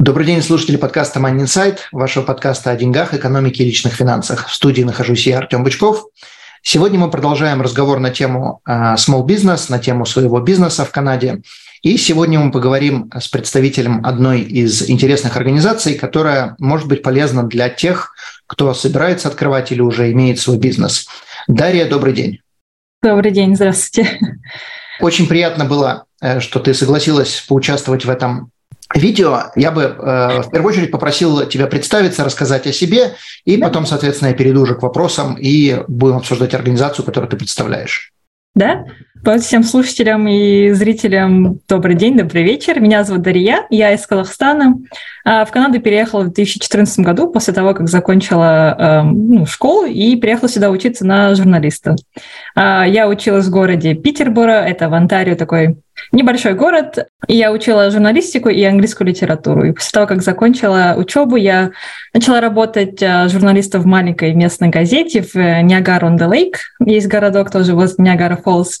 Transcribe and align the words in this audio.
Добрый 0.00 0.24
день, 0.24 0.40
слушатели 0.40 0.78
подкаста 0.78 1.20
Money 1.20 1.42
Insight, 1.42 1.80
вашего 1.92 2.24
подкаста 2.24 2.70
о 2.70 2.74
деньгах, 2.74 3.12
экономике 3.12 3.62
и 3.62 3.66
личных 3.66 3.92
финансах. 3.92 4.48
В 4.48 4.54
студии 4.54 4.80
нахожусь 4.80 5.26
я, 5.26 5.36
Артем 5.36 5.62
Бычков. 5.62 6.06
Сегодня 6.62 6.98
мы 6.98 7.10
продолжаем 7.10 7.60
разговор 7.60 7.98
на 7.98 8.08
тему 8.08 8.62
а, 8.64 8.94
small 8.94 9.26
business, 9.26 9.66
на 9.68 9.78
тему 9.78 10.06
своего 10.06 10.40
бизнеса 10.40 10.86
в 10.86 10.90
Канаде. 10.90 11.42
И 11.82 11.98
сегодня 11.98 12.40
мы 12.40 12.50
поговорим 12.50 13.10
с 13.14 13.28
представителем 13.28 14.02
одной 14.06 14.40
из 14.40 14.88
интересных 14.88 15.36
организаций, 15.36 15.96
которая 15.96 16.56
может 16.58 16.88
быть 16.88 17.02
полезна 17.02 17.42
для 17.42 17.68
тех, 17.68 18.14
кто 18.46 18.72
собирается 18.72 19.28
открывать 19.28 19.70
или 19.70 19.82
уже 19.82 20.10
имеет 20.12 20.40
свой 20.40 20.56
бизнес. 20.56 21.08
Дарья, 21.46 21.86
добрый 21.86 22.14
день. 22.14 22.38
Добрый 23.02 23.32
день, 23.32 23.54
здравствуйте. 23.54 24.18
Очень 24.98 25.26
приятно 25.26 25.66
было, 25.66 26.06
э, 26.22 26.40
что 26.40 26.58
ты 26.58 26.72
согласилась 26.72 27.44
поучаствовать 27.46 28.06
в 28.06 28.08
этом 28.08 28.50
видео, 28.94 29.52
я 29.56 29.70
бы 29.70 29.82
э, 29.82 30.42
в 30.42 30.50
первую 30.50 30.72
очередь 30.72 30.90
попросил 30.90 31.46
тебя 31.46 31.66
представиться, 31.66 32.24
рассказать 32.24 32.66
о 32.66 32.72
себе, 32.72 33.14
и 33.44 33.56
да. 33.56 33.68
потом, 33.68 33.86
соответственно, 33.86 34.28
я 34.28 34.34
перейду 34.34 34.62
уже 34.62 34.74
к 34.74 34.82
вопросам 34.82 35.36
и 35.38 35.82
будем 35.88 36.16
обсуждать 36.16 36.54
организацию, 36.54 37.04
которую 37.04 37.30
ты 37.30 37.36
представляешь. 37.36 38.12
Да? 38.54 38.84
Вот 39.22 39.42
всем 39.42 39.62
слушателям 39.62 40.26
и 40.26 40.70
зрителям 40.70 41.60
добрый 41.68 41.94
день, 41.94 42.16
добрый 42.16 42.42
вечер. 42.42 42.80
Меня 42.80 43.04
зовут 43.04 43.22
Дарья, 43.22 43.66
я 43.68 43.92
из 43.92 44.06
Казахстана. 44.06 44.76
А, 45.24 45.44
в 45.44 45.50
Канаду 45.50 45.78
переехала 45.78 46.22
в 46.22 46.32
2014 46.32 47.00
году 47.00 47.30
после 47.30 47.52
того, 47.52 47.74
как 47.74 47.88
закончила 47.88 48.74
эм, 48.78 49.28
ну, 49.28 49.46
школу 49.46 49.84
и 49.84 50.16
приехала 50.16 50.48
сюда 50.48 50.70
учиться 50.70 51.06
на 51.06 51.34
журналиста. 51.34 51.96
А, 52.54 52.86
я 52.86 53.08
училась 53.08 53.46
в 53.46 53.50
городе 53.50 53.94
Питербора, 53.94 54.64
это 54.64 54.88
в 54.88 54.94
Онтарио 54.94 55.34
такой 55.34 55.76
небольшой 56.12 56.54
город, 56.54 57.08
и 57.28 57.36
я 57.36 57.52
учила 57.52 57.90
журналистику 57.90 58.48
и 58.48 58.62
английскую 58.64 59.08
литературу. 59.08 59.64
И 59.64 59.72
после 59.72 59.90
того, 59.92 60.06
как 60.06 60.22
закончила 60.22 60.94
учебу, 60.96 61.36
я 61.36 61.70
начала 62.12 62.40
работать 62.40 63.02
а, 63.02 63.28
журналистом 63.28 63.82
в 63.82 63.86
маленькой 63.86 64.34
местной 64.34 64.68
газете 64.68 65.22
в 65.22 65.34
Niagara-on-the-Lake. 65.36 66.56
Есть 66.84 67.08
городок 67.08 67.50
тоже 67.50 67.74
возле 67.74 68.04
Ниагара-Фоллс. 68.04 68.80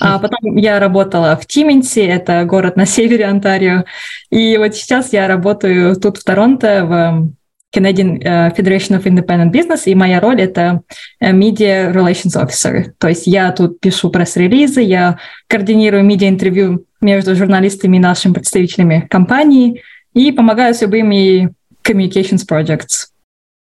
А 0.00 0.18
потом 0.18 0.56
я 0.56 0.78
работала 0.80 1.36
в 1.36 1.46
Тимминсе, 1.46 2.06
это 2.06 2.44
город 2.44 2.76
на 2.76 2.86
севере 2.86 3.26
Онтарио. 3.26 3.84
И 4.30 4.56
вот 4.56 4.74
сейчас 4.74 5.12
я 5.12 5.28
работаю 5.28 5.96
тут 5.96 6.18
в 6.18 6.24
Торонто, 6.24 6.84
в 6.84 7.39
Canadian 7.74 8.20
э, 8.20 8.50
Federation 8.56 8.98
of 8.98 9.04
Independent 9.04 9.52
Business, 9.52 9.82
и 9.86 9.94
моя 9.94 10.20
роль— 10.20 10.40
это 10.42 10.82
э, 11.20 11.32
Media 11.32 11.92
Relations 11.92 12.36
Officer. 12.36 12.92
То 12.98 13.08
есть 13.08 13.26
я 13.26 13.52
тут 13.52 13.80
пишу 13.80 14.10
пресс-релизы, 14.10 14.80
я 14.82 15.18
координирую 15.48 16.04
медиа-интервью 16.04 16.84
между 17.00 17.34
журналистами 17.34 17.96
и 17.96 18.00
нашими 18.00 18.32
представителями 18.32 19.06
компании 19.08 19.82
и 20.14 20.32
помогаю 20.32 20.74
с 20.74 20.82
любыми 20.82 21.52
communications 21.84 22.46
projects. 22.48 23.08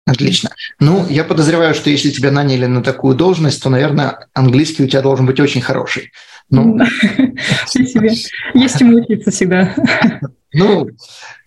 Отлично. 0.07 0.51
Ну, 0.79 1.05
я 1.09 1.25
подозреваю, 1.25 1.75
что 1.75 1.91
если 1.91 2.11
тебя 2.11 2.31
наняли 2.31 2.67
на 2.67 2.83
такую 2.83 3.17
должность, 3.17 3.61
то, 3.63 3.71
наверное, 3.71 4.29
английский 4.35 4.85
у 4.85 4.87
тебя 4.87 5.03
должен 5.03 5.27
быть 5.27 5.41
очень 5.41 5.61
хороший. 5.61 6.13
Ну, 6.49 6.79
Есть 8.55 8.79
чему 8.79 8.99
учиться 8.99 9.33
всегда. 9.33 9.75
Ну, 10.53 10.89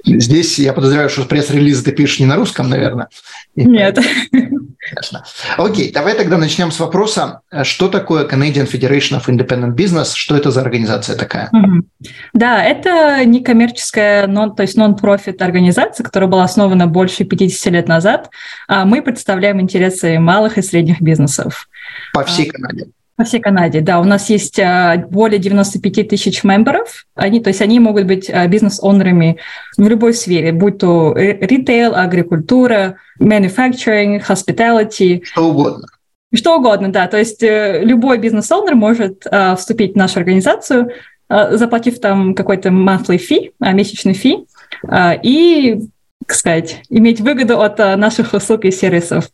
здесь 0.05 0.59
я 0.59 0.73
подозреваю, 0.73 1.09
что 1.09 1.25
пресс-релизы 1.25 1.83
ты 1.83 1.91
пишешь 1.91 2.19
не 2.19 2.25
на 2.25 2.35
русском, 2.35 2.69
наверное. 2.69 3.07
Нет. 3.55 3.97
Конечно. 4.31 5.23
Окей, 5.57 5.91
давай 5.91 6.15
тогда 6.15 6.37
начнем 6.37 6.71
с 6.71 6.79
вопроса, 6.79 7.41
что 7.63 7.88
такое 7.89 8.27
Canadian 8.27 8.69
Federation 8.69 9.19
of 9.19 9.27
Independent 9.27 9.75
Business, 9.75 10.13
что 10.15 10.35
это 10.35 10.51
за 10.51 10.61
организация 10.61 11.15
такая? 11.15 11.51
Да, 12.33 12.63
это 12.63 13.23
некоммерческая, 13.25 14.27
non, 14.27 14.55
то 14.55 14.63
есть 14.63 14.77
нон-профит 14.77 15.41
организация, 15.41 16.03
которая 16.03 16.29
была 16.29 16.43
основана 16.43 16.88
больше 16.88 17.23
50 17.23 17.73
лет 17.73 17.88
назад. 17.88 18.29
А 18.67 18.85
мы 18.85 19.01
представляем 19.01 19.59
интересы 19.61 20.19
малых 20.19 20.57
и 20.57 20.61
средних 20.61 21.01
бизнесов. 21.01 21.67
По 22.13 22.23
всей 22.23 22.49
а, 22.49 22.53
Канаде? 22.53 22.88
По 23.19 23.25
всей 23.25 23.41
Канаде, 23.41 23.81
да. 23.81 24.00
У 24.00 24.06
нас 24.06 24.30
есть 24.30 24.57
а, 24.62 24.96
более 24.96 25.40
95 25.40 26.07
тысяч 26.07 26.46
мемберов. 26.46 27.06
Они, 27.16 27.41
то 27.41 27.50
есть 27.50 27.62
они 27.62 27.78
могут 27.81 28.06
быть 28.06 28.30
а, 28.30 28.47
бизнес-онерами 28.47 29.35
в 29.75 29.85
любой 29.85 30.13
сфере, 30.13 30.53
будь 30.53 30.78
то 30.78 31.13
ритейл, 31.18 31.96
агрикультура, 31.96 32.96
manufacturing, 33.19 34.25
hospitality. 34.25 35.22
Что 35.25 35.50
угодно. 35.50 35.88
Что 36.34 36.57
угодно, 36.57 36.94
да. 36.94 37.07
То 37.07 37.18
есть 37.18 37.44
э, 37.44 37.81
любой 37.84 38.19
бизнес-онер 38.19 38.75
может 38.75 39.25
вступить 39.57 39.96
в 39.96 39.97
нашу 39.97 40.19
организацию, 40.19 40.91
заплатив 41.28 42.00
там 42.00 42.34
какой-то 42.34 42.69
monthly 42.69 43.19
fee, 43.19 43.51
месячный 43.59 44.13
фи, 44.13 44.46
и 45.24 45.81
так 46.29 46.38
сказать, 46.38 46.84
иметь 46.90 47.22
выгоду 47.22 47.59
от 47.59 47.79
uh, 47.79 47.95
наших 47.95 48.34
услуг 48.34 48.63
и 48.66 48.69
сервисов. 48.72 49.31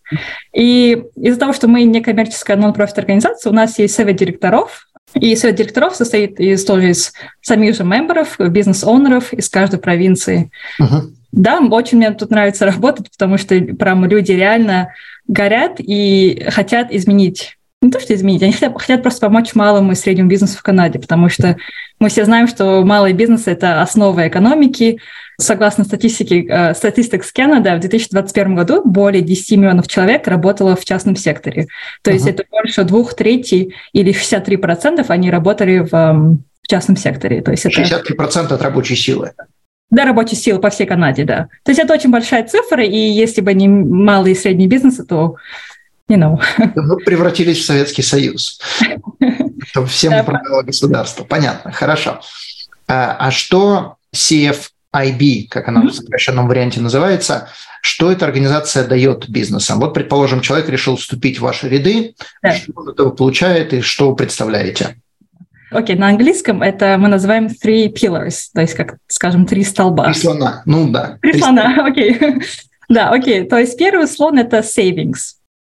И 0.53 1.03
из-за 1.17 1.37
того, 1.37 1.51
что 1.51 1.67
мы 1.67 1.83
не 1.83 1.99
коммерческая 1.99 2.55
нон-профит 2.55 2.97
организация, 2.97 3.49
у 3.49 3.53
нас 3.53 3.77
есть 3.79 3.95
совет 3.95 4.15
директоров, 4.15 4.87
и 5.13 5.35
совет 5.35 5.57
директоров 5.57 5.93
состоит 5.93 6.39
из 6.39 6.63
тоже 6.63 6.91
из 6.91 7.11
самих 7.41 7.75
же 7.75 7.83
мемберов, 7.83 8.39
бизнес-оунеров 8.39 9.33
из 9.33 9.49
каждой 9.49 9.79
провинции. 9.79 10.51
Uh-huh. 10.79 11.11
Да, 11.33 11.59
очень 11.59 11.97
мне 11.97 12.11
тут 12.11 12.29
нравится 12.29 12.65
работать, 12.65 13.11
потому 13.11 13.37
что 13.37 13.59
прям 13.59 14.05
люди 14.05 14.31
реально 14.31 14.93
горят 15.27 15.75
и 15.79 16.45
хотят 16.47 16.93
изменить 16.93 17.54
не 17.81 17.91
то, 17.91 17.99
что 17.99 18.15
изменить, 18.15 18.41
они 18.41 18.51
хотят, 18.51 18.73
хотят 18.79 19.03
просто 19.03 19.21
помочь 19.27 19.53
малому 19.53 19.91
и 19.91 19.95
среднему 19.95 20.29
бизнесу 20.29 20.57
в 20.57 20.63
Канаде, 20.63 20.99
потому 20.99 21.29
что 21.29 21.57
мы 21.99 22.09
все 22.09 22.25
знаем, 22.25 22.47
что 22.47 22.83
малый 22.83 23.13
бизнес– 23.13 23.43
это 23.47 23.81
основа 23.81 24.27
экономики, 24.27 24.99
Согласно 25.37 25.83
статистике, 25.83 26.45
э, 26.47 26.73
с 26.73 27.31
Канады, 27.33 27.75
в 27.75 27.79
2021 27.79 28.55
году 28.55 28.81
более 28.85 29.21
10 29.21 29.57
миллионов 29.57 29.87
человек 29.87 30.27
работало 30.27 30.75
в 30.77 30.85
частном 30.85 31.17
секторе. 31.17 31.67
То 32.03 32.11
uh-huh. 32.11 32.13
есть 32.13 32.27
это 32.27 32.45
больше 32.49 32.83
двух 32.85 33.15
третей 33.15 33.75
или 33.91 34.13
63 34.13 34.55
процентов 34.57 35.09
они 35.09 35.29
работали 35.29 35.79
в, 35.79 35.91
в 35.91 36.67
частном 36.67 36.95
секторе. 36.95 37.41
То 37.41 37.51
есть 37.51 37.63
63 37.63 38.15
процента 38.15 38.55
от 38.55 38.61
рабочей 38.61 38.95
силы. 38.95 39.33
Да, 39.89 40.05
рабочей 40.05 40.35
силы 40.35 40.59
по 40.59 40.69
всей 40.69 40.87
Канаде, 40.87 41.25
да. 41.25 41.49
То 41.63 41.71
есть 41.71 41.79
это 41.79 41.93
очень 41.93 42.11
большая 42.11 42.47
цифра, 42.47 42.83
и 42.83 42.97
если 42.97 43.41
бы 43.41 43.53
не 43.53 43.67
малый 43.67 44.31
и 44.31 44.35
средний 44.35 44.67
бизнес, 44.67 45.05
то 45.05 45.35
you 46.09 46.17
know. 46.17 46.39
Мы 46.75 46.97
превратились 46.97 47.59
в 47.59 47.65
Советский 47.65 48.01
Союз. 48.01 48.59
Чтобы 49.67 49.87
всем 49.87 50.13
управляло 50.13 50.61
государство. 50.61 51.23
Понятно, 51.23 51.71
хорошо. 51.71 52.21
А, 52.87 53.17
а 53.19 53.31
что 53.31 53.95
CF 54.15 54.69
IB, 54.93 55.47
как 55.49 55.67
она 55.67 55.81
в 55.81 55.91
сокращенном 55.91 56.47
варианте 56.47 56.79
называется, 56.79 57.49
что 57.81 58.11
эта 58.11 58.25
организация 58.25 58.87
дает 58.87 59.29
бизнесам? 59.29 59.79
Вот, 59.79 59.93
предположим, 59.93 60.41
человек 60.41 60.69
решил 60.69 60.95
вступить 60.95 61.39
в 61.39 61.41
ваши 61.41 61.67
ряды, 61.67 62.15
да. 62.41 62.51
что 62.51 62.71
он 62.75 62.89
этого 62.89 63.09
получает 63.11 63.73
и 63.73 63.81
что 63.81 64.09
вы 64.09 64.15
представляете? 64.15 64.97
Окей, 65.71 65.95
okay, 65.95 65.99
на 65.99 66.07
английском 66.09 66.61
это 66.61 66.97
мы 66.97 67.09
называем 67.09 67.47
three 67.47 67.91
pillars, 67.91 68.45
то 68.53 68.61
есть, 68.61 68.75
как, 68.75 68.97
скажем, 69.07 69.45
три 69.45 69.63
столба. 69.63 70.05
Три 70.05 70.13
слона, 70.13 70.61
ну 70.65 70.89
да. 70.89 71.17
Три, 71.21 71.33
три 71.33 71.41
слона, 71.41 71.85
окей. 71.85 72.17
Okay. 72.17 72.43
да, 72.87 73.09
окей, 73.09 73.41
okay. 73.41 73.49
то 73.49 73.57
есть 73.57 73.77
первый 73.77 74.07
слон– 74.07 74.37
это 74.39 74.59
savings. 74.59 75.35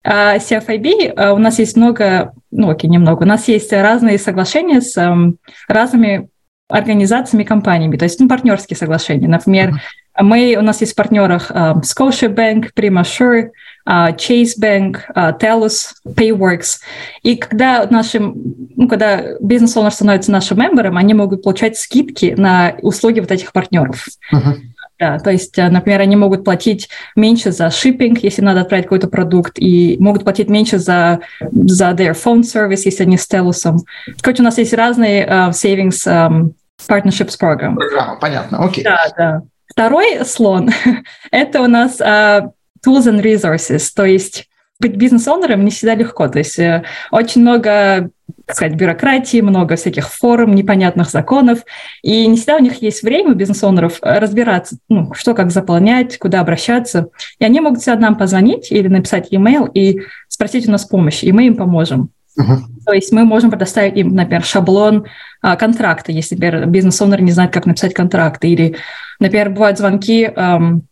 Uh, 0.06 0.38
CFIB, 0.38 1.16
uh, 1.16 1.34
у 1.34 1.40
нас 1.40 1.58
есть 1.58 1.76
много, 1.76 2.34
ну 2.52 2.70
окей, 2.70 2.90
немного, 2.90 3.24
у 3.24 3.26
нас 3.26 3.48
есть 3.48 3.74
разные 3.74 4.20
соглашения 4.20 4.80
с 4.80 4.96
um, 4.98 5.38
разными 5.68 6.30
организациями, 6.68 7.44
компаниями, 7.44 7.98
то 7.98 8.06
есть 8.06 8.20
ну, 8.20 8.28
партнерские 8.28 8.78
соглашения. 8.78 9.28
Например, 9.28 9.70
uh-huh. 9.70 10.24
мы, 10.24 10.56
у 10.58 10.62
нас 10.62 10.82
есть 10.82 10.94
в 10.94 10.96
партнерах 10.96 11.52
uh, 11.52 11.82
Scotiabank, 11.82 12.70
Primasure, 12.76 13.50
uh, 13.88 14.16
Chase 14.16 14.60
Bank, 14.60 14.98
uh, 15.16 15.38
Telus, 15.40 15.94
Payworks. 16.08 16.80
И 17.22 17.36
когда 17.36 17.86
наши, 17.90 18.20
ну, 18.20 18.88
когда 18.88 19.38
бизнес-оунер 19.40 19.92
становится 19.92 20.32
нашим 20.32 20.60
мембером, 20.60 20.98
они 20.98 21.14
могут 21.14 21.44
получать 21.44 21.78
скидки 21.78 22.34
на 22.38 22.76
услуги 22.82 23.20
вот 23.20 23.32
этих 23.32 23.54
партнеров. 23.54 24.06
Uh-huh. 24.34 24.56
Да, 24.98 25.20
то 25.20 25.30
есть, 25.30 25.58
э, 25.58 25.70
например, 25.70 26.00
они 26.02 26.16
могут 26.16 26.46
платить 26.46 26.90
меньше 27.16 27.52
за 27.52 27.70
шиппинг, 27.70 28.20
если 28.20 28.42
надо 28.42 28.62
отправить 28.62 28.86
какой-то 28.86 29.08
продукт, 29.08 29.54
и 29.58 29.98
могут 30.00 30.24
платить 30.24 30.50
меньше 30.50 30.80
за, 30.80 31.20
за 31.52 31.92
their 31.92 32.14
phone 32.14 32.42
service, 32.42 32.82
если 32.86 33.04
они 33.04 33.18
с 33.18 33.28
Теlusом. 33.28 33.84
Короче, 34.22 34.42
у 34.42 34.46
нас 34.46 34.58
есть 34.58 34.74
разные 34.74 35.26
uh, 35.28 35.50
savings 35.50 36.08
um, 36.08 36.54
partnerships 36.88 37.38
program. 37.40 37.76
Программа, 37.76 38.18
понятно, 38.20 38.64
окей. 38.64 38.84
Да, 38.86 39.06
да. 39.18 39.42
Второй 39.68 40.24
слон— 40.26 40.70
это 41.32 41.62
у 41.62 41.68
нас 41.68 42.00
uh, 42.00 42.50
tools 42.86 43.04
and 43.04 43.22
resources, 43.22 43.90
то 43.94 44.06
есть 44.06 44.48
быть 44.80 44.96
бизнес-оунером 44.96 45.64
не 45.64 45.72
всегда 45.72 45.96
легко. 45.96 46.28
То 46.28 46.40
есть 46.40 46.60
э, 46.60 46.84
очень 47.12 47.42
много, 47.42 48.10
так 48.46 48.56
сказать, 48.56 48.76
бюрократии, 48.76 49.42
много 49.42 49.76
всяких 49.76 50.10
форм, 50.10 50.54
непонятных 50.54 51.10
законов. 51.10 51.60
И 52.02 52.28
не 52.28 52.36
всегда 52.36 52.58
у 52.58 52.60
них 52.60 52.82
есть 52.82 53.02
время, 53.04 53.32
у 53.32 53.36
бизнес-оунеров, 53.36 54.00
разбираться, 54.02 54.78
ну, 54.90 55.14
что 55.14 55.34
как 55.34 55.52
заполнять, 55.52 56.18
куда 56.18 56.42
обращаться. 56.42 57.08
И 57.40 57.46
они 57.46 57.62
могут 57.62 57.82
всегда 57.82 58.00
нам 58.00 58.18
позвонить 58.18 58.72
или 58.72 58.88
написать 58.88 59.32
e-mail 59.32 59.72
и 59.74 60.02
спросить 60.28 60.68
у 60.68 60.72
нас 60.72 60.86
помощи, 60.86 61.26
и 61.26 61.32
мы 61.32 61.48
им 61.48 61.56
поможем. 61.56 62.10
Uh-huh. 62.38 62.58
То 62.86 62.92
есть 62.92 63.14
мы 63.14 63.24
можем 63.24 63.50
предоставить 63.50 63.96
им, 63.96 64.14
например, 64.14 64.44
шаблон 64.44 65.06
а, 65.42 65.56
контракта, 65.56 66.12
если, 66.12 66.36
например, 66.36 66.66
бизнес-оунер 66.68 67.22
не 67.22 67.32
знает, 67.32 67.54
как 67.54 67.66
написать 67.66 67.94
контракт. 67.94 68.44
Или, 68.44 68.76
например, 69.22 69.52
бывают 69.52 69.78
звонки, 69.78 70.26
эм, 70.26 70.86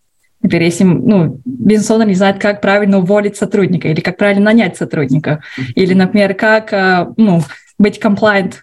Например, 0.44 0.66
если 0.66 0.84
ну, 0.84 1.42
бизнес-оунер 1.45 2.07
не 2.07 2.16
знает, 2.16 2.40
как 2.40 2.62
правильно 2.62 3.00
уволить 3.00 3.38
сотрудника 3.38 3.88
или 3.88 4.01
как 4.01 4.18
правильно 4.18 4.44
нанять 4.44 4.78
сотрудника, 4.78 5.42
или, 5.74 5.94
например, 5.94 6.34
как 6.36 6.74
э, 6.74 7.07
ну, 7.18 7.42
быть 7.80 8.00
compliant 8.00 8.56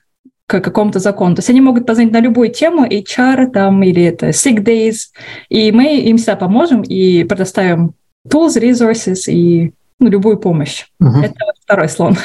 к 0.47 0.61
какому-то 0.61 0.99
закону. 0.99 1.37
То 1.37 1.41
есть 1.41 1.50
они 1.50 1.61
могут 1.61 1.87
позвонить 1.87 2.12
на 2.12 2.21
любую 2.21 2.50
тему, 2.50 2.85
HR 2.85 3.50
там, 3.50 3.82
или 3.82 4.03
это 4.03 4.29
sick 4.29 4.59
days, 4.59 5.09
и 5.49 5.73
мы 5.73 5.99
им 6.00 6.19
всегда 6.19 6.37
поможем 6.37 6.82
и 6.82 7.25
предоставим 7.25 7.94
tools, 8.29 8.61
resources 8.61 9.31
и 9.31 9.73
ну, 10.00 10.09
любую 10.09 10.38
помощь. 10.38 10.87
Угу. 11.00 11.21
Это 11.21 11.35
вот 11.47 11.55
второй 11.62 11.88
слон. 11.88 12.17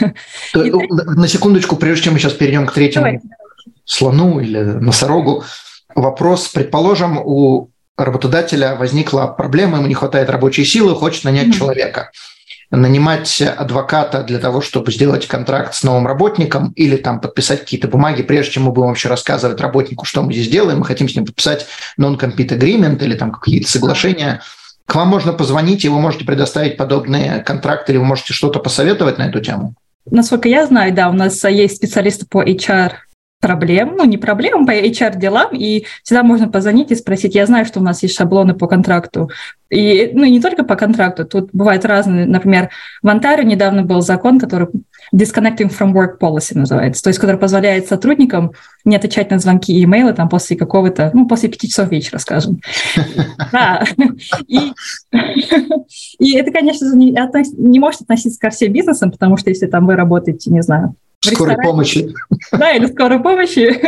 То, 0.53 0.63
и, 0.63 0.71
на 0.71 1.27
секундочку, 1.27 1.75
прежде 1.75 2.05
чем 2.05 2.13
мы 2.13 2.19
сейчас 2.19 2.33
перейдем 2.33 2.65
к 2.65 2.73
третьему 2.73 3.05
Давай. 3.05 3.21
слону 3.85 4.39
или 4.39 4.59
носорогу, 4.59 5.43
вопрос, 5.93 6.47
предположим, 6.47 7.19
у 7.23 7.69
работодателя 7.97 8.75
возникла 8.75 9.27
проблема, 9.27 9.77
ему 9.77 9.87
не 9.87 9.93
хватает 9.93 10.29
рабочей 10.29 10.65
силы, 10.65 10.95
хочет 10.95 11.23
нанять 11.23 11.47
mm-hmm. 11.47 11.57
человека. 11.57 12.11
Нанимать 12.71 13.41
адвоката 13.41 14.23
для 14.23 14.39
того, 14.39 14.59
чтобы 14.59 14.91
сделать 14.91 15.27
контракт 15.27 15.75
с 15.75 15.83
новым 15.83 16.07
работником 16.07 16.73
или 16.75 16.97
там 16.97 17.21
подписать 17.21 17.61
какие-то 17.61 17.87
бумаги, 17.87 18.23
прежде 18.23 18.53
чем 18.53 18.63
мы 18.63 18.71
будем 18.71 18.87
вообще 18.87 19.07
рассказывать 19.07 19.61
работнику, 19.61 20.03
что 20.03 20.23
мы 20.23 20.33
здесь 20.33 20.49
делаем, 20.49 20.79
мы 20.79 20.85
хотим 20.85 21.07
с 21.07 21.15
ним 21.15 21.25
подписать 21.25 21.67
non-compete 21.99 22.57
agreement 22.57 23.03
или 23.03 23.15
там 23.15 23.31
какие-то 23.31 23.69
соглашения. 23.69 24.41
К 24.87 24.95
вам 24.95 25.07
можно 25.07 25.31
позвонить, 25.31 25.85
и 25.85 25.89
вы 25.89 25.99
можете 25.99 26.25
предоставить 26.25 26.75
подобные 26.75 27.39
контракты, 27.41 27.91
или 27.91 27.99
вы 27.99 28.05
можете 28.05 28.33
что-то 28.33 28.59
посоветовать 28.59 29.19
на 29.19 29.27
эту 29.27 29.41
тему? 29.41 29.75
Насколько 30.09 30.49
я 30.49 30.65
знаю, 30.65 30.93
да, 30.93 31.09
у 31.09 31.13
нас 31.13 31.43
есть 31.43 31.77
специалисты 31.77 32.25
по 32.25 32.43
HR 32.43 32.91
проблем, 33.39 33.95
ну 33.97 34.05
не 34.05 34.17
проблем, 34.17 34.65
по 34.65 34.71
HR-делам, 34.71 35.53
и 35.53 35.85
всегда 36.03 36.23
можно 36.23 36.49
позвонить 36.49 36.91
и 36.91 36.95
спросить, 36.95 37.35
я 37.35 37.45
знаю, 37.45 37.65
что 37.65 37.79
у 37.79 37.83
нас 37.83 38.01
есть 38.01 38.15
шаблоны 38.15 38.53
по 38.53 38.67
контракту, 38.67 39.29
и, 39.69 40.11
ну, 40.13 40.23
и 40.23 40.31
не 40.31 40.41
только 40.41 40.63
по 40.63 40.75
контракту, 40.75 41.25
тут 41.25 41.49
бывают 41.51 41.85
разные, 41.85 42.25
например, 42.25 42.69
в 43.01 43.07
Онтарио 43.07 43.43
недавно 43.43 43.83
был 43.83 44.01
закон, 44.01 44.39
который 44.39 44.67
Disconnecting 45.13 45.69
from 45.69 45.93
Work 45.93 46.17
Policy 46.19 46.57
называется, 46.57 47.03
то 47.03 47.09
есть 47.09 47.19
который 47.19 47.37
позволяет 47.37 47.87
сотрудникам 47.87 48.53
не 48.83 48.95
отвечать 48.95 49.29
на 49.31 49.39
звонки 49.39 49.73
и 49.73 49.83
имейлы 49.83 50.13
там 50.13 50.29
после 50.29 50.55
какого-то, 50.55 51.11
ну, 51.13 51.27
после 51.27 51.49
пяти 51.49 51.67
часов 51.67 51.91
вечера, 51.91 52.17
скажем. 52.19 52.61
Да. 53.51 53.83
И, 56.19 56.35
это, 56.35 56.51
конечно, 56.51 56.93
не, 56.95 57.15
не 57.57 57.79
может 57.79 58.01
относиться 58.01 58.39
ко 58.39 58.49
всем 58.49 58.73
бизнесам, 58.73 59.11
потому 59.11 59.37
что 59.37 59.49
если 59.49 59.67
там 59.67 59.85
вы 59.85 59.95
работаете, 59.95 60.49
не 60.51 60.61
знаю, 60.61 60.95
скорой 61.21 61.57
помощи. 61.57 62.13
Да, 62.51 62.71
или 62.71 62.85
скорой 62.87 63.19
помощи, 63.21 63.81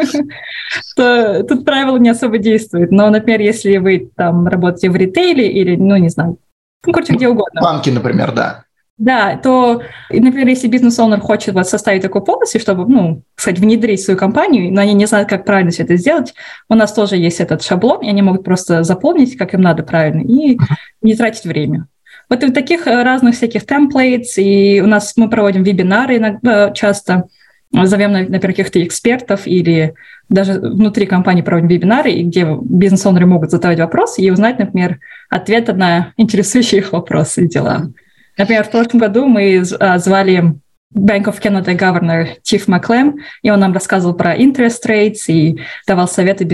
то 0.95 1.43
тут 1.43 1.65
правило 1.65 1.97
не 1.97 2.09
особо 2.09 2.37
действует. 2.37 2.91
Но, 2.91 3.09
например, 3.09 3.41
если 3.41 3.77
вы 3.77 4.09
там 4.15 4.47
работаете 4.47 4.89
в 4.89 4.95
ритейле 4.95 5.51
или, 5.51 5.75
ну, 5.75 5.97
не 5.97 6.09
знаю, 6.09 6.37
ну, 6.85 6.93
короче, 6.93 7.13
где 7.13 7.27
угодно. 7.27 7.61
Банки, 7.61 7.89
например, 7.89 8.31
да. 8.31 8.63
Да, 8.97 9.37
то, 9.37 9.83
например, 10.09 10.47
если 10.47 10.67
бизнес-оунер 10.67 11.19
хочет 11.19 11.53
вот 11.53 11.67
составить 11.67 12.01
такую 12.01 12.23
полосы, 12.23 12.57
чтобы, 12.57 12.87
ну, 12.87 13.21
сказать, 13.35 13.59
внедрить 13.59 14.01
свою 14.01 14.17
компанию, 14.17 14.73
но 14.73 14.81
они 14.81 14.93
не 14.93 15.05
знают, 15.05 15.29
как 15.29 15.45
правильно 15.45 15.69
все 15.69 15.83
это 15.83 15.97
сделать, 15.97 16.33
у 16.67 16.73
нас 16.73 16.93
тоже 16.93 17.15
есть 17.15 17.39
этот 17.39 17.61
шаблон, 17.61 18.01
и 18.01 18.09
они 18.09 18.23
могут 18.23 18.43
просто 18.43 18.83
заполнить, 18.83 19.37
как 19.37 19.53
им 19.53 19.61
надо 19.61 19.83
правильно, 19.83 20.21
и 20.21 20.57
не 21.03 21.15
тратить 21.15 21.45
время. 21.45 21.87
Вот 22.29 22.43
и 22.43 22.51
таких 22.51 22.87
э, 22.87 23.03
разных 23.03 23.35
всяких 23.35 23.65
темплейтс, 23.65 24.37
и 24.37 24.81
у 24.81 24.87
нас 24.87 25.13
мы 25.15 25.29
проводим 25.29 25.63
вебинары 25.63 26.17
иногда 26.17 26.71
часто, 26.71 27.27
зовем, 27.71 28.11
например, 28.11 28.41
каких-то 28.41 28.83
экспертов 28.83 29.47
или 29.47 29.93
даже 30.29 30.53
внутри 30.59 31.05
компании 31.05 31.41
проводим 31.41 31.67
вебинары, 31.67 32.11
где 32.23 32.47
бизнес-оунеры 32.61 33.25
могут 33.25 33.51
задавать 33.51 33.79
вопросы 33.79 34.21
и 34.21 34.29
узнать, 34.29 34.59
например, 34.59 34.99
ответы 35.29 35.73
на 35.73 36.13
интересующие 36.17 36.81
их 36.81 36.91
вопросы 36.91 37.45
и 37.45 37.47
дела. 37.47 37.91
Например, 38.37 38.63
в 38.63 38.71
прошлом 38.71 38.99
году 38.99 39.25
мы 39.25 39.63
а, 39.79 39.97
звали 39.97 40.55
Bank 40.95 41.25
of 41.25 41.41
Canada 41.41 41.77
Governor 41.77 42.27
Чиф 42.43 42.67
Маклем, 42.67 43.17
и 43.41 43.49
он 43.49 43.59
нам 43.59 43.73
рассказывал 43.73 44.15
про 44.15 44.35
interest 44.35 44.85
rates 44.87 45.27
и 45.27 45.59
давал 45.87 46.07
советы 46.07 46.45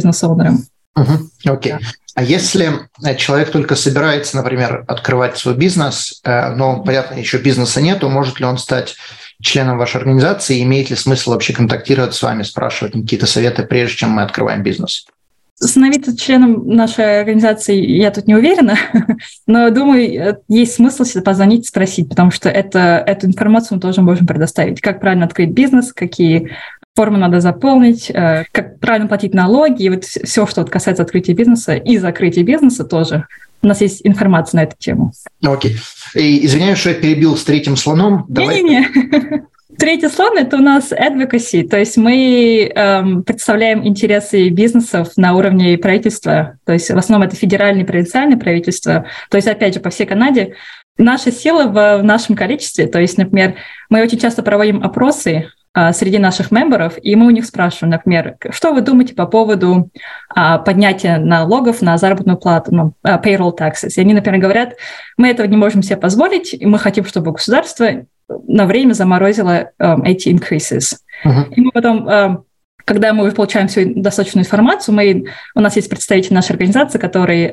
бизнес-оунерам. 0.95 1.31
Окей. 1.45 1.73
А 2.15 2.23
если 2.23 2.87
э, 3.03 3.15
человек 3.15 3.51
только 3.51 3.75
собирается, 3.75 4.37
например, 4.37 4.85
открывать 4.87 5.37
свой 5.37 5.55
бизнес, 5.55 6.21
э, 6.23 6.53
но, 6.53 6.83
понятно, 6.83 7.15
еще 7.15 7.39
бизнеса 7.39 7.81
нету, 7.81 8.07
может 8.09 8.39
ли 8.39 8.45
он 8.45 8.57
стать 8.57 8.95
членом 9.41 9.77
вашей 9.77 9.97
организации, 9.97 10.61
имеет 10.61 10.89
ли 10.89 10.95
смысл 10.95 11.31
вообще 11.31 11.53
контактировать 11.53 12.13
с 12.13 12.21
вами, 12.21 12.43
спрашивать 12.43 12.93
какие-то 12.93 13.25
советы, 13.25 13.63
прежде 13.63 13.97
чем 13.97 14.11
мы 14.11 14.21
открываем 14.21 14.61
бизнес? 14.61 15.07
Становиться 15.55 16.15
членом 16.15 16.67
нашей 16.67 17.21
организации 17.21 17.79
я 17.79 18.11
тут 18.11 18.27
не 18.27 18.35
уверена, 18.35 18.77
но 19.47 19.71
думаю, 19.71 20.03
э, 20.03 20.37
есть 20.49 20.75
смысл 20.75 21.05
сюда 21.05 21.23
позвонить, 21.23 21.67
спросить, 21.67 22.09
потому 22.09 22.29
что 22.29 22.47
это, 22.47 23.03
эту 23.07 23.25
информацию 23.25 23.77
мы 23.77 23.81
тоже 23.81 24.01
можем 24.01 24.27
предоставить. 24.27 24.81
Как 24.81 24.99
правильно 24.99 25.25
открыть 25.25 25.49
бизнес, 25.49 25.93
какие 25.93 26.51
форму 26.95 27.17
надо 27.17 27.39
заполнить, 27.39 28.09
э, 28.09 28.45
как 28.51 28.79
правильно 28.79 29.07
платить 29.07 29.33
налоги, 29.33 29.83
и 29.83 29.89
вот 29.89 30.03
все, 30.05 30.45
что 30.45 30.63
касается 30.65 31.03
открытия 31.03 31.33
бизнеса 31.33 31.75
и 31.75 31.97
закрытия 31.97 32.43
бизнеса 32.43 32.83
тоже. 32.83 33.25
У 33.61 33.67
нас 33.67 33.81
есть 33.81 34.01
информация 34.03 34.59
на 34.59 34.63
эту 34.63 34.75
тему. 34.77 35.13
Окей. 35.41 35.77
И 36.15 36.45
извиняюсь, 36.45 36.77
что 36.77 36.89
я 36.89 36.95
перебил 36.95 37.37
с 37.37 37.43
третьим 37.43 37.77
слоном. 37.77 38.25
Не-не-не. 38.29 39.43
Третий 39.77 40.07
слон– 40.07 40.37
это 40.37 40.57
у 40.57 40.59
нас 40.59 40.91
advocacy, 40.91 41.67
то 41.67 41.79
есть 41.79 41.97
мы 41.97 42.71
эм, 42.75 43.23
представляем 43.23 43.85
интересы 43.87 44.49
бизнесов 44.49 45.13
на 45.17 45.35
уровне 45.35 45.79
правительства, 45.79 46.59
то 46.63 46.73
есть 46.73 46.91
в 46.91 46.97
основном 46.97 47.27
это 47.27 47.35
федеральное 47.35 47.83
и 47.83 47.85
провинциальное 47.85 48.37
правительство, 48.37 49.05
то 49.31 49.37
есть 49.37 49.47
опять 49.47 49.73
же 49.73 49.79
по 49.79 49.89
всей 49.89 50.05
Канаде. 50.05 50.53
Наша 50.99 51.31
сила 51.31 51.63
в, 51.63 52.01
в 52.01 52.03
нашем 52.03 52.35
количестве, 52.35 52.85
то 52.85 52.99
есть, 52.99 53.17
например, 53.17 53.55
мы 53.89 54.03
очень 54.03 54.19
часто 54.19 54.43
проводим 54.43 54.83
опросы 54.83 55.49
среди 55.91 56.19
наших 56.19 56.51
мемберов, 56.51 56.93
и 57.01 57.15
мы 57.15 57.25
у 57.25 57.29
них 57.31 57.45
спрашиваем, 57.45 57.91
например, 57.91 58.37
что 58.51 58.73
вы 58.73 58.81
думаете 58.81 59.15
по 59.15 59.25
поводу 59.25 59.89
а, 60.29 60.59
поднятия 60.59 61.17
налогов 61.17 61.81
на 61.81 61.97
заработную 61.97 62.37
плату, 62.37 62.73
ну, 62.73 62.93
а, 63.01 63.19
payroll 63.19 63.57
taxes. 63.57 63.93
И 63.95 64.01
они, 64.01 64.13
например, 64.13 64.39
говорят, 64.39 64.75
мы 65.17 65.29
этого 65.29 65.47
не 65.47 65.57
можем 65.57 65.81
себе 65.81 65.97
позволить, 65.97 66.53
и 66.53 66.65
мы 66.65 66.77
хотим, 66.77 67.05
чтобы 67.05 67.31
государство 67.31 68.05
на 68.47 68.65
время 68.65 68.93
заморозило 68.93 69.71
um, 69.79 70.05
эти 70.05 70.29
increases. 70.29 70.97
Uh-huh. 71.25 71.49
И 71.51 71.61
мы 71.61 71.71
потом 71.71 72.07
um, 72.07 72.43
когда 72.85 73.13
мы 73.13 73.31
получаем 73.31 73.67
всю 73.67 73.93
достаточную 73.95 74.43
информацию, 74.43 74.93
мы, 74.93 75.25
у 75.55 75.61
нас 75.61 75.75
есть 75.75 75.89
представитель 75.89 76.33
нашей 76.33 76.51
организации, 76.51 76.99
который 76.99 77.49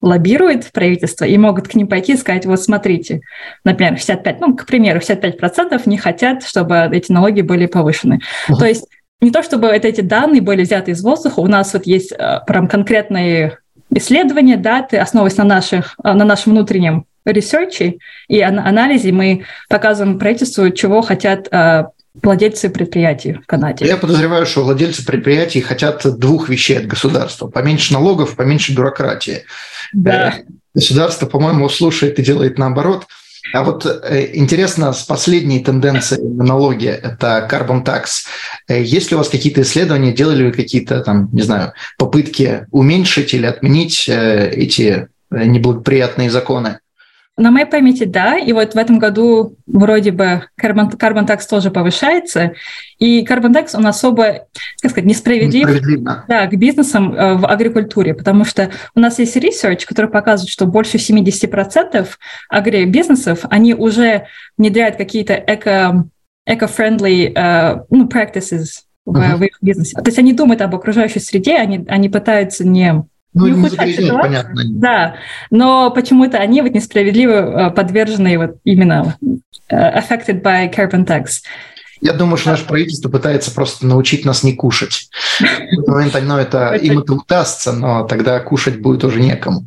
лоббирует 0.00 0.70
правительство 0.72 1.24
и 1.24 1.36
могут 1.38 1.68
к 1.68 1.74
ним 1.74 1.88
пойти 1.88 2.12
и 2.12 2.16
сказать, 2.16 2.46
вот 2.46 2.60
смотрите, 2.62 3.20
например, 3.64 3.96
65, 3.96 4.40
ну, 4.40 4.56
к 4.56 4.66
примеру, 4.66 5.00
65% 5.00 5.82
не 5.86 5.98
хотят, 5.98 6.44
чтобы 6.44 6.88
эти 6.92 7.10
налоги 7.10 7.40
были 7.40 7.66
повышены. 7.66 8.20
Uh-huh. 8.48 8.58
То 8.58 8.66
есть 8.66 8.86
не 9.20 9.30
то, 9.30 9.42
чтобы 9.42 9.66
это, 9.66 9.88
эти 9.88 10.00
данные 10.00 10.40
были 10.40 10.62
взяты 10.62 10.92
из 10.92 11.02
воздуха, 11.02 11.40
у 11.40 11.48
нас 11.48 11.72
вот 11.72 11.86
есть 11.86 12.12
э, 12.12 12.40
прям 12.46 12.68
конкретные 12.68 13.58
исследования, 13.90 14.56
даты, 14.56 14.98
основываясь 14.98 15.36
на, 15.36 15.44
наших, 15.44 15.96
э, 16.04 16.12
на 16.12 16.24
нашем 16.24 16.52
внутреннем 16.52 17.04
research 17.24 17.90
е 17.90 17.98
и 18.28 18.40
анализе, 18.40 19.12
мы 19.12 19.44
показываем 19.68 20.18
правительству, 20.18 20.70
чего 20.70 21.02
хотят 21.02 21.48
э, 21.50 21.84
владельцы 22.22 22.70
предприятий 22.70 23.34
в 23.34 23.46
Канаде. 23.46 23.86
Я 23.86 23.96
подозреваю, 23.96 24.46
что 24.46 24.64
владельцы 24.64 25.04
предприятий 25.04 25.60
хотят 25.60 26.02
двух 26.18 26.48
вещей 26.48 26.78
от 26.78 26.86
государства. 26.86 27.48
Поменьше 27.48 27.92
налогов, 27.92 28.36
поменьше 28.36 28.74
бюрократии. 28.74 29.44
Да. 29.92 30.34
Э, 30.38 30.42
государство, 30.74 31.26
по-моему, 31.26 31.68
слушает 31.68 32.18
и 32.18 32.22
делает 32.22 32.58
наоборот. 32.58 33.06
А 33.52 33.62
вот 33.64 33.86
э, 33.86 34.30
интересно, 34.34 34.92
с 34.92 35.04
последней 35.04 35.60
тенденцией 35.60 36.22
на 36.22 36.44
налоги, 36.44 36.88
это 36.88 37.48
carbon 37.50 37.84
tax, 37.84 38.26
э, 38.68 38.82
есть 38.82 39.10
ли 39.10 39.14
у 39.14 39.18
вас 39.18 39.28
какие-то 39.28 39.62
исследования, 39.62 40.12
делали 40.12 40.44
вы 40.44 40.52
какие-то, 40.52 41.00
там, 41.00 41.30
не 41.32 41.42
знаю, 41.42 41.72
попытки 41.96 42.66
уменьшить 42.70 43.32
или 43.34 43.46
отменить 43.46 44.08
эти 44.08 45.08
неблагоприятные 45.30 46.30
законы? 46.30 46.80
На 47.38 47.52
моей 47.52 47.66
памяти, 47.66 48.02
да. 48.04 48.36
И 48.36 48.52
вот 48.52 48.74
в 48.74 48.76
этом 48.76 48.98
году 48.98 49.56
вроде 49.66 50.10
бы 50.10 50.42
Carbon, 50.60 50.90
Carbon 50.90 51.24
Tax 51.24 51.42
тоже 51.48 51.70
повышается. 51.70 52.52
И 52.98 53.24
Carbon 53.24 53.54
Tax, 53.54 53.70
он 53.74 53.86
особо, 53.86 54.48
как 54.82 54.90
сказать, 54.90 55.04
несправедлив 55.04 56.02
да, 56.26 56.46
к 56.48 56.56
бизнесам 56.56 57.14
э, 57.14 57.34
в 57.34 57.46
агрикультуре, 57.46 58.12
потому 58.12 58.44
что 58.44 58.70
у 58.96 59.00
нас 59.00 59.20
есть 59.20 59.36
research, 59.36 59.86
который 59.86 60.10
показывает, 60.10 60.50
что 60.50 60.66
больше 60.66 60.96
70% 60.96 62.08
агрибизнесов, 62.48 63.44
они 63.48 63.72
уже 63.72 64.26
внедряют 64.56 64.96
какие-то 64.96 65.34
эко, 65.34 66.08
eco-friendly 66.48 67.32
uh, 67.34 67.84
ну, 67.88 68.08
practices 68.08 68.82
в, 69.06 69.16
uh-huh. 69.16 69.36
в 69.36 69.42
их 69.44 69.58
бизнесе. 69.60 69.96
То 69.96 70.06
есть 70.06 70.18
они 70.18 70.32
думают 70.32 70.60
об 70.60 70.74
окружающей 70.74 71.20
среде, 71.20 71.56
они, 71.56 71.84
они 71.88 72.08
пытаются 72.08 72.66
не 72.66 73.04
ну, 73.46 73.56
не, 73.56 74.04
не 74.04 74.10
понятно. 74.10 74.62
Да, 74.66 75.16
но 75.50 75.90
почему-то 75.90 76.38
они 76.38 76.62
вот 76.62 76.72
несправедливо 76.72 77.32
э, 77.32 77.70
подвержены 77.70 78.38
вот 78.38 78.56
именно 78.64 79.16
э, 79.68 79.76
affected 79.76 80.42
by 80.42 80.74
carbon 80.74 81.06
tax. 81.06 81.42
Я 82.00 82.12
думаю, 82.12 82.36
что 82.36 82.50
наше 82.50 82.64
правительство 82.64 83.08
пытается 83.08 83.52
просто 83.52 83.86
научить 83.86 84.24
нас 84.24 84.42
не 84.42 84.52
кушать. 84.52 85.08
Но 85.86 86.00
это, 86.00 86.74
им 86.74 87.00
это 87.00 87.14
удастся, 87.14 87.72
но 87.72 88.04
тогда 88.04 88.38
кушать 88.40 88.80
будет 88.80 89.04
уже 89.04 89.20
некому. 89.20 89.66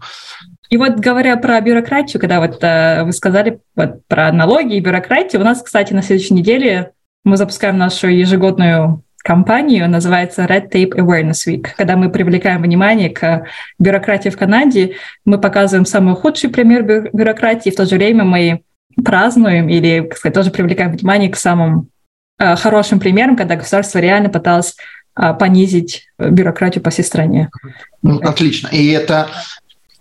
И 0.69 0.77
вот 0.77 0.99
говоря 0.99 1.35
про 1.35 1.59
бюрократию, 1.59 2.21
когда 2.21 2.39
вот 2.39 2.63
э, 2.63 3.03
вы 3.03 3.11
сказали 3.11 3.59
вот, 3.75 4.07
про 4.07 4.31
налоги 4.31 4.75
и 4.75 4.79
бюрократию, 4.79 5.41
у 5.41 5.43
нас, 5.43 5.61
кстати, 5.61 5.91
на 5.91 6.01
следующей 6.01 6.33
неделе 6.33 6.93
мы 7.25 7.35
запускаем 7.35 7.77
нашу 7.77 8.07
ежегодную 8.07 9.03
кампанию, 9.23 9.89
называется 9.89 10.43
Red 10.43 10.71
Tape 10.71 10.95
Awareness 10.95 11.47
Week. 11.47 11.67
Когда 11.77 11.95
мы 11.95 12.09
привлекаем 12.09 12.61
внимание 12.61 13.09
к 13.09 13.45
бюрократии 13.79 14.29
в 14.29 14.37
Канаде, 14.37 14.95
мы 15.25 15.39
показываем 15.39 15.85
самый 15.85 16.15
худший 16.15 16.49
пример 16.49 16.83
бю- 16.83 17.09
бюрократии, 17.13 17.69
в 17.69 17.75
то 17.75 17.85
же 17.85 17.95
время 17.95 18.23
мы 18.23 18.61
празднуем 19.03 19.69
или, 19.69 20.01
как 20.07 20.17
сказать, 20.17 20.35
тоже 20.35 20.51
привлекаем 20.51 20.91
внимание 20.91 21.29
к 21.29 21.37
самым 21.37 21.87
э, 22.39 22.55
хорошим 22.55 22.99
примерам, 22.99 23.35
когда 23.35 23.55
государство 23.55 23.99
реально 23.99 24.29
пыталось 24.29 24.75
э, 25.15 25.33
понизить 25.33 26.07
бюрократию 26.19 26.83
по 26.83 26.89
всей 26.89 27.03
стране. 27.03 27.49
Ну, 28.01 28.19
отлично. 28.19 28.67
И 28.71 28.89
это 28.89 29.29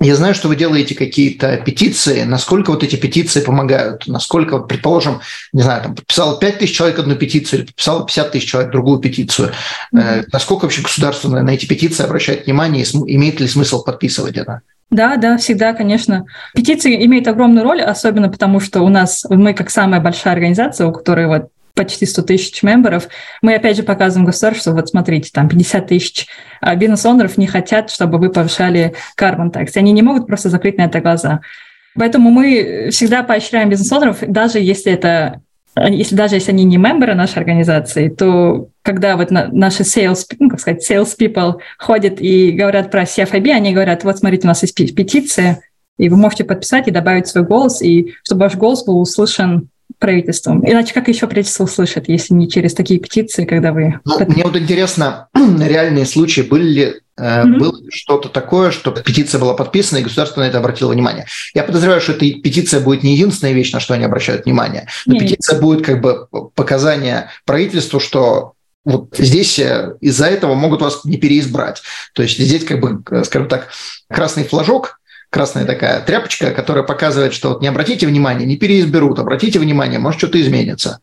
я 0.00 0.16
знаю, 0.16 0.34
что 0.34 0.48
вы 0.48 0.56
делаете 0.56 0.94
какие-то 0.94 1.58
петиции. 1.58 2.22
Насколько 2.22 2.70
вот 2.70 2.82
эти 2.82 2.96
петиции 2.96 3.40
помогают? 3.40 4.06
Насколько, 4.06 4.58
предположим, 4.58 5.20
не 5.52 5.62
знаю, 5.62 5.82
там 5.82 5.94
подписало 5.94 6.38
5 6.38 6.58
тысяч 6.58 6.74
человек 6.74 6.98
одну 6.98 7.16
петицию 7.16 7.60
или 7.60 7.66
подписало 7.66 8.06
50 8.06 8.32
тысяч 8.32 8.48
человек 8.48 8.72
другую 8.72 9.00
петицию. 9.00 9.52
Mm-hmm. 9.94 10.28
Насколько 10.32 10.64
вообще 10.64 10.82
государство 10.82 11.28
на 11.28 11.50
эти 11.50 11.66
петиции 11.66 12.02
обращает 12.02 12.46
внимание? 12.46 12.84
Имеет 12.84 13.40
ли 13.40 13.46
смысл 13.46 13.84
подписывать 13.84 14.36
это? 14.36 14.62
Да, 14.90 15.16
да, 15.16 15.36
всегда, 15.36 15.72
конечно. 15.72 16.24
Петиции 16.54 17.04
имеют 17.04 17.28
огромную 17.28 17.64
роль, 17.64 17.80
особенно 17.80 18.28
потому, 18.28 18.58
что 18.58 18.80
у 18.80 18.88
нас, 18.88 19.24
мы 19.28 19.54
как 19.54 19.70
самая 19.70 20.00
большая 20.00 20.32
организация, 20.32 20.86
у 20.86 20.92
которой 20.92 21.26
вот 21.26 21.50
почти 21.74 22.06
100 22.06 22.22
тысяч 22.22 22.62
мемберов. 22.62 23.08
Мы 23.42 23.54
опять 23.54 23.76
же 23.76 23.82
показываем 23.82 24.26
государству, 24.26 24.72
вот 24.72 24.88
смотрите, 24.88 25.30
там 25.32 25.48
50 25.48 25.86
тысяч 25.86 26.26
а 26.60 26.76
бизнес-онеров 26.76 27.38
не 27.38 27.46
хотят, 27.46 27.90
чтобы 27.90 28.18
вы 28.18 28.30
повышали 28.30 28.94
carbon 29.18 29.52
tax. 29.52 29.70
Они 29.76 29.92
не 29.92 30.02
могут 30.02 30.26
просто 30.26 30.50
закрыть 30.50 30.76
на 30.76 30.82
это 30.82 31.00
глаза. 31.00 31.40
Поэтому 31.94 32.30
мы 32.30 32.88
всегда 32.90 33.22
поощряем 33.22 33.68
бизнес-онеров, 33.68 34.18
даже 34.26 34.60
если 34.60 34.92
это 34.92 35.40
если 35.76 36.16
даже 36.16 36.34
если 36.34 36.50
они 36.50 36.64
не 36.64 36.76
мемберы 36.76 37.14
нашей 37.14 37.38
организации, 37.38 38.08
то 38.08 38.68
когда 38.82 39.16
вот 39.16 39.30
наши 39.30 39.82
sales, 39.84 40.26
ну, 40.38 40.50
как 40.50 40.60
сказать, 40.60 40.90
sales 40.90 41.16
people 41.18 41.60
ходят 41.78 42.20
и 42.20 42.50
говорят 42.50 42.90
про 42.90 43.04
CFIB, 43.04 43.50
они 43.50 43.72
говорят, 43.72 44.02
вот 44.02 44.18
смотрите, 44.18 44.46
у 44.46 44.48
нас 44.48 44.62
есть 44.62 44.74
петиция, 44.74 45.60
и 45.96 46.08
вы 46.08 46.16
можете 46.16 46.44
подписать 46.44 46.88
и 46.88 46.90
добавить 46.90 47.28
свой 47.28 47.44
голос, 47.44 47.82
и 47.82 48.14
чтобы 48.24 48.40
ваш 48.42 48.56
голос 48.56 48.84
был 48.84 49.00
услышан 49.00 49.69
правительством. 50.00 50.68
Иначе 50.68 50.92
как 50.94 51.08
еще 51.08 51.26
правительство 51.28 51.64
услышит, 51.64 52.08
если 52.08 52.34
не 52.34 52.50
через 52.50 52.74
такие 52.74 52.98
петиции, 52.98 53.44
когда 53.44 53.72
вы... 53.72 54.00
Ну, 54.04 54.18
мне 54.26 54.42
вот 54.42 54.56
интересно, 54.56 55.28
реальные 55.34 56.06
случаи 56.06 56.40
были 56.40 56.68
ли 56.68 56.94
mm-hmm. 57.18 57.58
было 57.58 57.78
что-то 57.90 58.28
такое, 58.28 58.70
что 58.70 58.90
петиция 58.90 59.38
была 59.38 59.54
подписана, 59.54 59.98
и 59.98 60.02
государство 60.02 60.40
на 60.40 60.44
это 60.48 60.58
обратило 60.58 60.92
внимание. 60.92 61.26
Я 61.54 61.62
подозреваю, 61.62 62.00
что 62.00 62.12
эта 62.12 62.20
петиция 62.20 62.80
будет 62.80 63.02
не 63.02 63.14
единственная 63.14 63.52
вещь, 63.52 63.72
на 63.72 63.80
что 63.80 63.94
они 63.94 64.04
обращают 64.04 64.46
внимание, 64.46 64.88
но 65.06 65.14
Нет. 65.14 65.22
петиция 65.22 65.60
будет 65.60 65.84
как 65.84 66.00
бы 66.00 66.26
показание 66.54 67.30
правительству, 67.44 68.00
что 68.00 68.54
вот 68.84 69.14
здесь 69.18 69.58
э, 69.58 69.94
из-за 70.00 70.26
этого 70.26 70.54
могут 70.54 70.80
вас 70.80 71.04
не 71.04 71.18
переизбрать. 71.18 71.82
То 72.14 72.22
есть 72.22 72.38
здесь, 72.38 72.64
как 72.64 72.80
бы, 72.80 73.02
э, 73.10 73.24
скажем 73.24 73.48
так, 73.48 73.68
красный 74.08 74.44
флажок, 74.44 74.99
красная 75.30 75.64
такая 75.64 76.00
тряпочка, 76.00 76.50
которая 76.50 76.84
показывает, 76.84 77.32
что 77.32 77.50
вот 77.50 77.62
не 77.62 77.68
обратите 77.68 78.06
внимания, 78.06 78.44
не 78.44 78.56
переизберут, 78.56 79.18
обратите 79.18 79.58
внимание, 79.58 79.98
может 79.98 80.18
что-то 80.18 80.40
изменится. 80.40 81.00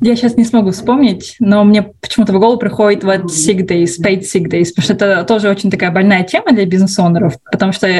Я 0.00 0.14
сейчас 0.14 0.36
не 0.36 0.44
смогу 0.44 0.70
вспомнить, 0.70 1.34
но 1.40 1.64
мне 1.64 1.82
почему-то 1.82 2.32
в 2.32 2.38
голову 2.38 2.56
приходит 2.56 3.02
вот 3.02 3.24
sick 3.24 3.66
days, 3.66 4.00
paid 4.00 4.20
sick 4.20 4.44
days, 4.44 4.66
потому 4.66 4.84
что 4.84 4.92
это 4.92 5.24
тоже 5.24 5.48
очень 5.48 5.72
такая 5.72 5.90
больная 5.90 6.22
тема 6.22 6.52
для 6.52 6.66
бизнес-онеров, 6.66 7.34
потому 7.50 7.72
что 7.72 7.88
э, 7.88 7.90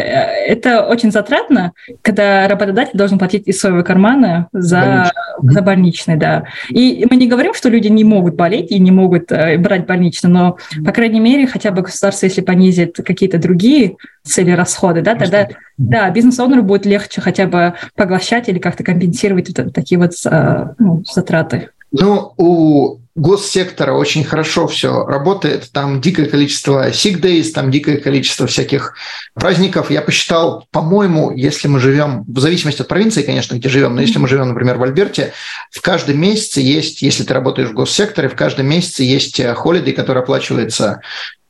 это 0.47 0.87
очень 0.87 1.11
затратно, 1.11 1.73
когда 2.03 2.47
работодатель 2.47 2.97
должен 2.97 3.19
платить 3.19 3.49
из 3.49 3.59
своего 3.59 3.83
кармана 3.83 4.47
за 4.53 5.11
больничный, 5.41 5.53
за 5.53 5.63
больничный 5.63 6.17
да. 6.17 6.45
И 6.69 7.05
мы 7.11 7.17
не 7.17 7.27
говорим, 7.27 7.53
что 7.53 7.69
люди 7.69 7.89
не 7.89 8.05
могут 8.05 8.37
болеть 8.37 8.71
и 8.71 8.79
не 8.79 8.93
могут 8.93 9.33
э, 9.33 9.59
брать 9.59 9.87
больничный, 9.87 10.31
но, 10.31 10.57
по 10.85 10.93
крайней 10.93 11.21
мере, 11.21 11.49
хотя 11.49 11.73
бы 11.73 11.83
государство, 11.83 12.27
если 12.27 12.43
понизит 12.43 12.97
какие-то 13.05 13.39
другие 13.39 13.97
цели 14.29 14.53
расходы, 14.53 15.03
да, 15.03 15.15
тогда 15.15 15.49
да, 15.77 16.11
бизнес-онеру 16.11 16.63
будет 16.63 16.87
легче 16.87 17.21
хотя 17.21 17.47
бы 17.47 17.75
поглощать 17.95 18.49
или 18.49 18.59
как-то 18.59 18.85
компенсировать 18.85 19.57
вот 19.57 19.73
такие 19.73 19.99
вот 19.99 20.13
э, 20.25 20.69
ну, 20.79 21.03
затраты. 21.05 21.71
Ну, 21.91 22.33
у 22.37 22.99
госсектора 23.19 23.93
очень 23.93 24.25
хорошо 24.25 24.69
все 24.69 25.05
работает. 25.05 25.71
Там 25.73 26.01
дикое 26.01 26.27
количество 26.27 26.91
sick 26.91 27.21
days, 27.21 27.51
там 27.51 27.71
дикое 27.71 27.97
количество 27.97 28.47
всяких 28.47 28.95
праздников. 29.35 29.91
Я 29.91 30.03
посчитал, 30.03 30.67
по-моему, 30.71 31.33
если 31.33 31.67
мы 31.67 31.81
живем, 31.81 32.25
в 32.29 32.39
зависимости 32.39 32.83
от 32.83 32.89
провинции, 32.89 33.23
конечно, 33.23 33.57
где 33.57 33.69
живем, 33.69 33.97
но 33.97 34.01
если 34.01 34.19
мы 34.19 34.29
живем, 34.29 34.49
например, 34.49 34.79
в 34.79 34.83
Альберте, 34.85 35.33
в 35.71 35.81
каждом 35.81 36.21
месяце 36.21 36.61
есть, 36.61 37.03
если 37.03 37.25
ты 37.25 37.35
работаешь 37.35 37.69
в 37.69 37.75
госсекторе, 37.75 38.29
в 38.29 38.37
каждом 38.37 38.67
месяце 38.67 39.03
есть 39.03 39.45
холидей, 39.55 39.93
который 39.93 40.23
оплачивается 40.23 41.01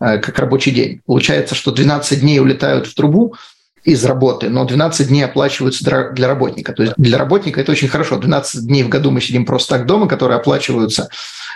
э, 0.01 0.19
как 0.19 0.39
рабочий 0.39 0.71
день. 0.71 1.03
Получается, 1.07 1.55
что 1.55 1.71
12 1.71 2.21
дней 2.21 2.41
улетают 2.41 2.87
в 2.87 2.95
трубу, 2.95 3.35
из 3.89 4.05
работы, 4.05 4.51
но 4.51 4.67
12 4.67 5.09
дней 5.09 5.23
оплачиваются 5.23 5.83
для 6.13 6.29
работника. 6.29 6.75
То 6.75 6.83
есть 6.83 6.95
для 6.99 7.17
работника 7.17 7.61
это 7.61 7.73
очень 7.73 7.89
хорошо. 7.89 8.19
12 8.19 8.67
дней 8.67 8.83
в 8.83 8.91
году 8.91 9.11
мы 9.11 9.23
сидим 9.23 9.47
просто 9.47 9.77
так 9.77 9.87
дома, 9.87 10.07
которые 10.07 10.37
оплачиваются. 10.37 11.09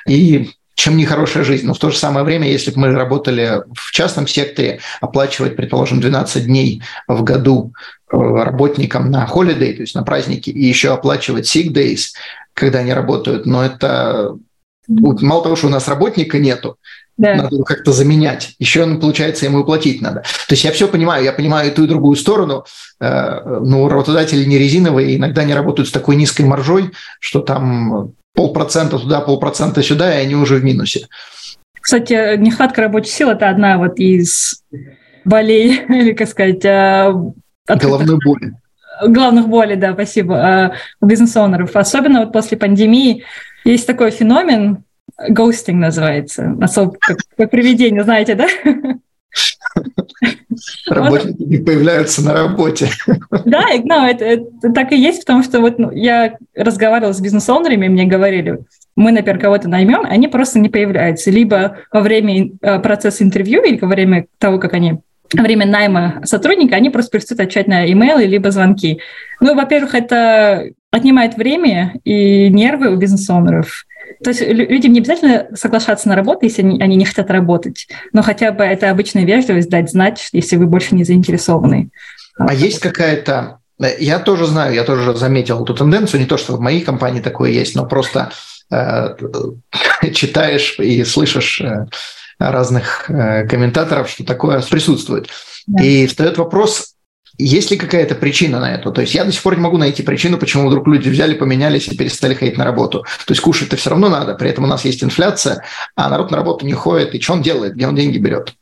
И 0.08 0.50
чем 0.74 0.96
не 0.96 1.04
хорошая 1.04 1.44
жизнь. 1.44 1.66
Но 1.66 1.74
в 1.74 1.78
то 1.78 1.90
же 1.90 1.98
самое 1.98 2.24
время, 2.24 2.48
если 2.48 2.70
бы 2.70 2.80
мы 2.80 2.92
работали 2.92 3.60
в 3.74 3.92
частном 3.92 4.26
секторе, 4.26 4.80
оплачивать, 5.02 5.56
предположим, 5.56 6.00
12 6.00 6.46
дней 6.46 6.82
в 7.06 7.22
году 7.22 7.74
э, 8.10 8.16
работникам 8.16 9.10
на 9.10 9.26
holiday, 9.30 9.74
то 9.74 9.82
есть 9.82 9.94
на 9.94 10.02
праздники, 10.02 10.48
и 10.48 10.64
еще 10.64 10.94
оплачивать 10.94 11.54
sick 11.54 11.70
days, 11.70 12.12
когда 12.54 12.78
они 12.78 12.94
работают, 12.94 13.44
но 13.44 13.62
это 13.62 14.38
мало 14.88 15.42
того, 15.42 15.56
что 15.56 15.66
у 15.66 15.70
нас 15.70 15.86
работника 15.86 16.38
нету, 16.38 16.78
да. 17.18 17.34
Надо 17.34 17.54
его 17.54 17.64
как-то 17.64 17.92
заменять. 17.92 18.54
Еще, 18.58 18.86
получается, 18.96 19.44
ему 19.44 19.64
платить 19.64 20.00
надо. 20.00 20.20
То 20.20 20.54
есть 20.54 20.64
я 20.64 20.72
все 20.72 20.88
понимаю, 20.88 21.24
я 21.24 21.32
понимаю 21.32 21.70
и 21.70 21.74
ту, 21.74 21.84
и 21.84 21.88
другую 21.88 22.16
сторону, 22.16 22.64
э, 23.00 23.58
но 23.60 23.88
работодатели 23.88 24.44
не 24.44 24.58
резиновые, 24.58 25.16
иногда 25.16 25.44
не 25.44 25.54
работают 25.54 25.88
с 25.88 25.92
такой 25.92 26.16
низкой 26.16 26.46
маржой, 26.46 26.90
что 27.20 27.40
там 27.40 28.14
полпроцента 28.34 28.98
туда, 28.98 29.20
полпроцента 29.20 29.82
сюда, 29.82 30.14
и 30.14 30.22
они 30.22 30.34
уже 30.34 30.56
в 30.56 30.64
минусе. 30.64 31.06
Кстати, 31.80 32.36
нехватка 32.38 32.82
рабочей 32.82 33.10
силы– 33.10 33.32
это 33.34 33.50
одна 33.50 33.76
вот 33.76 33.98
из 33.98 34.62
болей, 35.24 35.82
или, 35.88 36.12
как 36.12 36.28
сказать, 36.28 36.64
э, 36.64 37.12
головной 37.68 38.18
боли. 38.24 38.54
Главных 39.06 39.48
болей, 39.48 39.76
да, 39.76 39.92
спасибо, 39.92 40.34
э, 40.34 40.70
у 41.00 41.06
бизнес-оунеров. 41.06 41.76
Особенно 41.76 42.20
вот 42.20 42.32
после 42.32 42.56
пандемии 42.56 43.24
есть 43.64 43.86
такой 43.86 44.10
феномен, 44.10 44.84
Ghosting 45.30 45.74
называется. 45.74 46.56
Особо 46.60 46.96
как, 47.00 47.18
как 47.36 47.50
привидение, 47.50 48.02
знаете, 48.04 48.34
да? 48.34 48.46
Работники 50.88 51.42
не 51.42 51.58
появляются 51.58 52.22
на 52.22 52.34
работе. 52.34 52.88
Да, 53.44 53.64
no, 53.76 54.06
это, 54.06 54.24
это 54.24 54.72
так 54.72 54.92
и 54.92 54.96
есть, 54.96 55.20
потому 55.20 55.42
что 55.42 55.60
вот 55.60 55.78
ну, 55.78 55.90
я 55.90 56.36
разговаривала 56.54 57.12
с 57.12 57.20
бизнес-оунерами, 57.20 57.88
мне 57.88 58.04
говорили, 58.04 58.60
мы, 58.94 59.10
например, 59.12 59.40
кого-то 59.40 59.68
наймем, 59.68 60.04
они 60.04 60.28
просто 60.28 60.58
не 60.58 60.68
появляются. 60.68 61.30
Либо 61.30 61.78
во 61.90 62.00
время 62.00 62.50
э, 62.60 62.78
процесса 62.80 63.24
интервью, 63.24 63.62
или 63.62 63.78
во 63.78 63.88
время 63.88 64.26
того, 64.38 64.58
как 64.58 64.74
они 64.74 65.00
во 65.34 65.42
время 65.42 65.66
найма 65.66 66.20
сотрудника, 66.24 66.76
они 66.76 66.90
просто 66.90 67.12
перестают 67.12 67.40
отвечать 67.40 67.66
на 67.66 67.90
имейлы 67.90 68.26
либо 68.26 68.50
звонки. 68.50 69.00
Ну, 69.40 69.54
во-первых, 69.54 69.94
это 69.94 70.68
отнимает 70.90 71.36
время 71.36 71.94
и 72.04 72.50
нервы 72.50 72.90
у 72.90 72.96
бизнес-оунеров. 72.96 73.86
То 74.22 74.30
есть 74.30 74.42
людям 74.42 74.92
не 74.92 75.00
обязательно 75.00 75.48
соглашаться 75.54 76.08
на 76.08 76.16
работу, 76.16 76.44
если 76.44 76.62
они, 76.62 76.80
они 76.80 76.96
не 76.96 77.04
хотят 77.04 77.30
работать, 77.30 77.86
но 78.12 78.22
хотя 78.22 78.52
бы 78.52 78.64
это 78.64 78.90
обычная 78.90 79.24
вежливость 79.24 79.68
дать 79.68 79.90
знать, 79.90 80.28
если 80.32 80.56
вы 80.56 80.66
больше 80.66 80.94
не 80.94 81.04
заинтересованы. 81.04 81.90
А 82.38 82.54
есть 82.54 82.80
какая-то 82.80 83.58
Я 83.78 84.18
тоже 84.18 84.46
знаю, 84.46 84.74
я 84.74 84.84
тоже 84.84 85.14
заметил 85.14 85.62
эту 85.62 85.74
тенденцию, 85.74 86.20
не 86.20 86.26
то, 86.26 86.36
что 86.36 86.56
в 86.56 86.60
моей 86.60 86.80
компании 86.80 87.20
такое 87.20 87.50
есть, 87.50 87.74
но 87.74 87.86
просто 87.86 88.30
э, 88.70 89.16
читаешь 90.14 90.78
и 90.78 91.04
слышишь 91.04 91.60
э, 91.60 91.86
разных 92.38 93.10
э, 93.10 93.46
комментаторов, 93.46 94.08
что 94.08 94.24
такое 94.24 94.62
присутствует. 94.62 95.28
Да. 95.66 95.82
И 95.82 96.06
встает 96.06 96.38
вопрос, 96.38 96.91
есть 97.42 97.70
ли 97.70 97.76
какая-то 97.76 98.14
причина 98.14 98.60
на 98.60 98.74
это? 98.74 98.90
То 98.90 99.00
есть 99.00 99.14
я 99.14 99.24
до 99.24 99.32
сих 99.32 99.42
пор 99.42 99.56
не 99.56 99.62
могу 99.62 99.78
найти 99.78 100.02
причину, 100.02 100.38
почему 100.38 100.68
вдруг 100.68 100.86
люди 100.86 101.08
взяли, 101.08 101.34
поменялись 101.34 101.88
и 101.88 101.96
перестали 101.96 102.34
ходить 102.34 102.56
на 102.56 102.64
работу. 102.64 103.00
То 103.26 103.32
есть 103.32 103.40
кушать-то 103.40 103.76
все 103.76 103.90
равно 103.90 104.08
надо, 104.08 104.34
при 104.34 104.50
этом 104.50 104.64
у 104.64 104.66
нас 104.66 104.84
есть 104.84 105.02
инфляция, 105.02 105.62
а 105.96 106.08
народ 106.08 106.30
на 106.30 106.36
работу 106.36 106.66
не 106.66 106.72
ходит, 106.72 107.14
и 107.14 107.20
что 107.20 107.34
он 107.34 107.42
делает, 107.42 107.74
где 107.74 107.86
он 107.86 107.96
деньги 107.96 108.18
берет? 108.18 108.54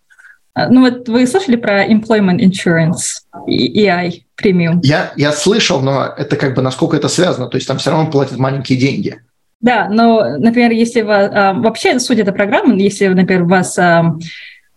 А, 0.55 0.69
ну 0.69 0.81
вот 0.81 1.09
вы 1.09 1.27
слышали 1.27 1.57
про 1.57 1.87
Employment 1.87 2.39
Insurance, 2.39 3.23
EI, 3.49 4.23
премиум? 4.37 4.81
Я, 4.83 5.13
я 5.17 5.33
слышал, 5.33 5.81
но 5.81 6.07
это 6.17 6.37
как 6.37 6.55
бы 6.55 6.63
насколько 6.63 6.97
это 6.97 7.09
связано, 7.09 7.47
то 7.49 7.57
есть 7.57 7.69
там 7.69 7.79
все 7.79 7.91
равно 7.91 8.11
платят 8.11 8.39
маленькие 8.39 8.79
деньги. 8.79 9.21
Да, 9.61 9.89
но, 9.91 10.39
например, 10.39 10.71
если 10.71 11.03
вы, 11.03 11.13
а, 11.13 11.53
вообще 11.53 12.01
суть 12.01 12.19
этой 12.19 12.33
программы, 12.33 12.81
если, 12.81 13.09
например, 13.09 13.43
у 13.43 13.49
вас 13.49 13.79
а, 13.79 14.17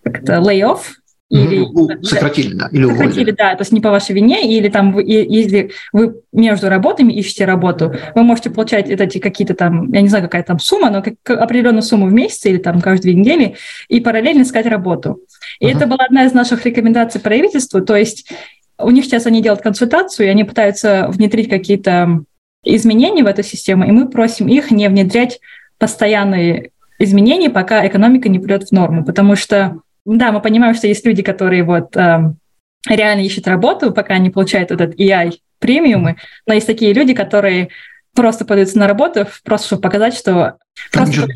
как-то 0.03 0.33
lay-off, 0.33 0.79
или, 1.29 1.59
ну, 1.59 1.89
сократили, 2.03 2.53
да, 2.53 2.67
или 2.71 2.85
сократили, 2.85 3.21
уволили. 3.21 3.31
да, 3.31 3.55
то 3.55 3.61
есть 3.61 3.71
не 3.71 3.81
по 3.81 3.89
вашей 3.89 4.13
вине, 4.13 4.55
или 4.55 4.69
там, 4.69 4.93
вы, 4.93 5.03
если 5.03 5.71
вы 5.91 6.21
между 6.31 6.69
работами 6.69 7.11
ищете 7.13 7.45
работу, 7.45 7.93
вы 8.13 8.23
можете 8.23 8.51
получать 8.51 8.87
эти 8.89 9.17
какие-то 9.17 9.55
там, 9.55 9.91
я 9.91 10.01
не 10.01 10.09
знаю, 10.09 10.25
какая 10.25 10.43
там 10.43 10.59
сумма, 10.59 10.91
но 10.91 11.01
как, 11.01 11.15
определенную 11.27 11.81
сумму 11.81 12.05
в 12.05 12.13
месяц 12.13 12.45
или 12.45 12.57
там 12.57 12.81
каждые 12.81 13.13
две 13.13 13.21
недели, 13.21 13.55
и 13.87 13.99
параллельно 13.99 14.43
искать 14.43 14.67
работу. 14.67 15.21
И 15.59 15.65
uh-huh. 15.65 15.75
это 15.75 15.87
была 15.87 16.05
одна 16.05 16.25
из 16.25 16.33
наших 16.33 16.65
рекомендаций 16.65 17.19
правительству, 17.19 17.81
то 17.81 17.95
есть 17.95 18.29
у 18.77 18.91
них 18.91 19.05
сейчас 19.05 19.25
они 19.25 19.41
делают 19.41 19.63
консультацию, 19.63 20.27
и 20.27 20.29
они 20.29 20.43
пытаются 20.43 21.07
внедрить 21.09 21.49
какие-то 21.49 22.23
изменения 22.63 23.23
в 23.23 23.27
эту 23.27 23.43
систему, 23.43 23.85
и 23.85 23.91
мы 23.91 24.07
просим 24.07 24.47
их 24.47 24.71
не 24.71 24.87
внедрять 24.87 25.39
постоянные 25.79 26.71
изменения, 26.99 27.49
пока 27.49 27.85
экономика 27.87 28.29
не 28.29 28.39
придет 28.39 28.69
в 28.69 28.71
норму, 28.71 29.03
потому 29.03 29.35
что 29.35 29.81
да, 30.05 30.31
мы 30.31 30.41
понимаем, 30.41 30.75
что 30.75 30.87
есть 30.87 31.05
люди, 31.05 31.23
которые 31.23 31.63
вот 31.63 31.95
э, 31.95 32.33
реально 32.87 33.21
ищут 33.21 33.47
работу, 33.47 33.91
пока 33.91 34.17
не 34.17 34.29
получают 34.29 34.71
этот 34.71 34.99
EI 34.99 35.33
премиумы, 35.59 36.17
но 36.45 36.53
есть 36.53 36.67
такие 36.67 36.93
люди, 36.93 37.13
которые 37.13 37.69
просто 38.13 38.45
подаются 38.45 38.77
на 38.77 38.87
работу, 38.87 39.27
просто 39.43 39.67
чтобы 39.67 39.81
показать, 39.81 40.15
что 40.15 40.57
просто 40.91 41.27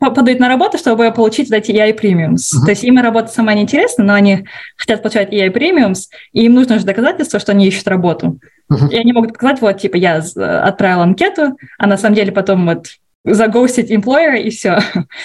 подают 0.00 0.40
на 0.40 0.48
работу, 0.48 0.76
чтобы 0.76 1.12
получить 1.12 1.50
эти 1.52 1.70
EI 1.70 1.94
премиумс. 1.94 2.52
Uh-huh. 2.52 2.64
То 2.64 2.70
есть 2.70 2.84
им 2.84 2.98
работа 2.98 3.28
сама 3.28 3.54
неинтересна, 3.54 4.04
но 4.04 4.14
они 4.14 4.44
хотят 4.76 5.02
получать 5.02 5.32
EI 5.32 5.50
премиумс, 5.50 6.08
и 6.32 6.44
им 6.44 6.54
нужно 6.54 6.78
же 6.78 6.84
доказательство, 6.84 7.38
что 7.38 7.52
они 7.52 7.68
ищут 7.68 7.86
работу. 7.86 8.40
Uh-huh. 8.70 8.90
И 8.90 8.96
они 8.96 9.12
могут 9.12 9.34
показать, 9.34 9.60
вот, 9.60 9.78
типа, 9.78 9.96
я 9.96 10.16
отправил 10.16 11.02
анкету, 11.02 11.56
а 11.78 11.86
на 11.86 11.96
самом 11.96 12.16
деле 12.16 12.32
потом 12.32 12.66
вот 12.66 12.88
загостить 13.24 13.90
employer 13.90 14.38
и 14.38 14.50
все. 14.50 14.78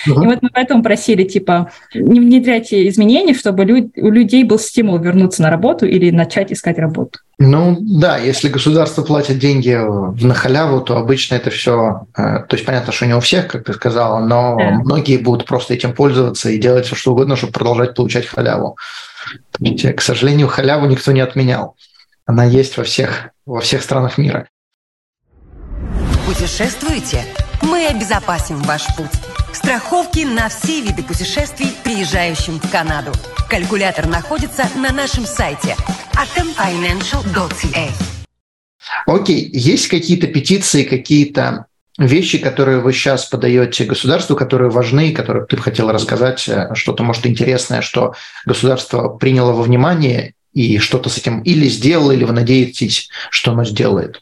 Uh-huh. 0.07 0.23
И 0.23 0.25
вот 0.25 0.41
мы 0.41 0.49
поэтому 0.53 0.81
просили, 0.81 1.23
типа, 1.23 1.71
не 1.93 2.19
внедряйте 2.19 2.87
изменения, 2.87 3.33
чтобы 3.33 3.65
люд, 3.65 3.91
у 3.97 4.09
людей 4.09 4.43
был 4.43 4.57
стимул 4.57 4.97
вернуться 4.99 5.41
на 5.41 5.49
работу 5.49 5.85
или 5.85 6.09
начать 6.09 6.51
искать 6.51 6.79
работу. 6.79 7.19
Ну 7.37 7.77
да, 7.79 8.17
если 8.17 8.49
государство 8.49 9.01
платит 9.01 9.39
деньги 9.39 9.77
на 10.23 10.33
халяву, 10.33 10.81
то 10.81 10.97
обычно 10.97 11.35
это 11.35 11.49
все, 11.49 12.07
э, 12.17 12.21
то 12.21 12.55
есть 12.55 12.65
понятно, 12.65 12.91
что 12.91 13.05
не 13.05 13.13
у 13.13 13.19
всех, 13.19 13.47
как 13.47 13.65
ты 13.65 13.73
сказала, 13.73 14.19
но 14.19 14.57
да. 14.57 14.71
многие 14.71 15.17
будут 15.17 15.45
просто 15.45 15.73
этим 15.73 15.93
пользоваться 15.93 16.49
и 16.49 16.57
делать 16.57 16.85
все, 16.85 16.95
что 16.95 17.11
угодно, 17.11 17.35
чтобы 17.35 17.53
продолжать 17.53 17.95
получать 17.95 18.25
халяву. 18.25 18.77
Ведь, 19.59 19.95
к 19.95 20.01
сожалению, 20.01 20.47
халяву 20.47 20.85
никто 20.85 21.11
не 21.11 21.21
отменял. 21.21 21.75
Она 22.25 22.45
есть 22.45 22.77
во 22.77 22.83
всех, 22.83 23.29
во 23.45 23.59
всех 23.59 23.81
странах 23.81 24.17
мира. 24.17 24.47
Путешествуете? 26.25 27.23
Мы 27.61 27.87
обезопасим 27.87 28.57
ваш 28.63 28.85
путь. 28.95 29.07
Страховки 29.53 30.19
на 30.19 30.49
все 30.49 30.81
виды 30.81 31.03
путешествий, 31.03 31.67
приезжающим 31.83 32.59
в 32.59 32.71
Канаду. 32.71 33.11
Калькулятор 33.49 34.07
находится 34.07 34.67
на 34.75 34.91
нашем 34.93 35.25
сайте 35.25 35.75
atomfinancial.ca. 36.13 37.89
Окей, 39.05 39.49
есть 39.53 39.87
какие-то 39.87 40.27
петиции, 40.27 40.83
какие-то 40.83 41.65
вещи, 41.97 42.37
которые 42.37 42.79
вы 42.79 42.93
сейчас 42.93 43.25
подаете 43.25 43.85
государству, 43.85 44.35
которые 44.35 44.69
важны, 44.69 45.11
которые 45.11 45.45
ты 45.45 45.57
бы 45.57 45.61
хотела 45.61 45.91
рассказать, 45.91 46.47
э, 46.47 46.73
что-то, 46.73 47.03
может, 47.03 47.25
интересное, 47.27 47.81
что 47.81 48.13
государство 48.45 49.09
приняло 49.09 49.51
во 49.51 49.63
внимание 49.63 50.33
и 50.53 50.77
что-то 50.79 51.09
с 51.09 51.17
этим 51.17 51.41
или 51.41 51.67
сделало, 51.67 52.11
или 52.11 52.23
вы 52.23 52.33
надеетесь, 52.33 53.09
что 53.29 53.51
оно 53.51 53.65
сделает? 53.65 54.21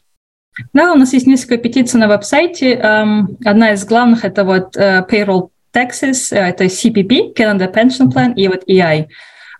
Да, 0.72 0.92
у 0.92 0.96
нас 0.96 1.12
есть 1.12 1.26
несколько 1.26 1.56
петиций 1.56 2.00
на 2.00 2.08
веб-сайте. 2.08 2.74
Одна 2.74 3.72
из 3.72 3.84
главных– 3.84 4.24
это 4.24 4.44
вот 4.44 4.76
э, 4.76 5.04
payroll 5.08 5.50
taxes, 5.72 6.32
э, 6.32 6.38
это 6.38 6.64
CPP, 6.64 7.34
Canada 7.34 7.72
Pension 7.72 8.12
Plan, 8.12 8.34
и 8.34 8.48
вот 8.48 8.64
EI. 8.68 9.06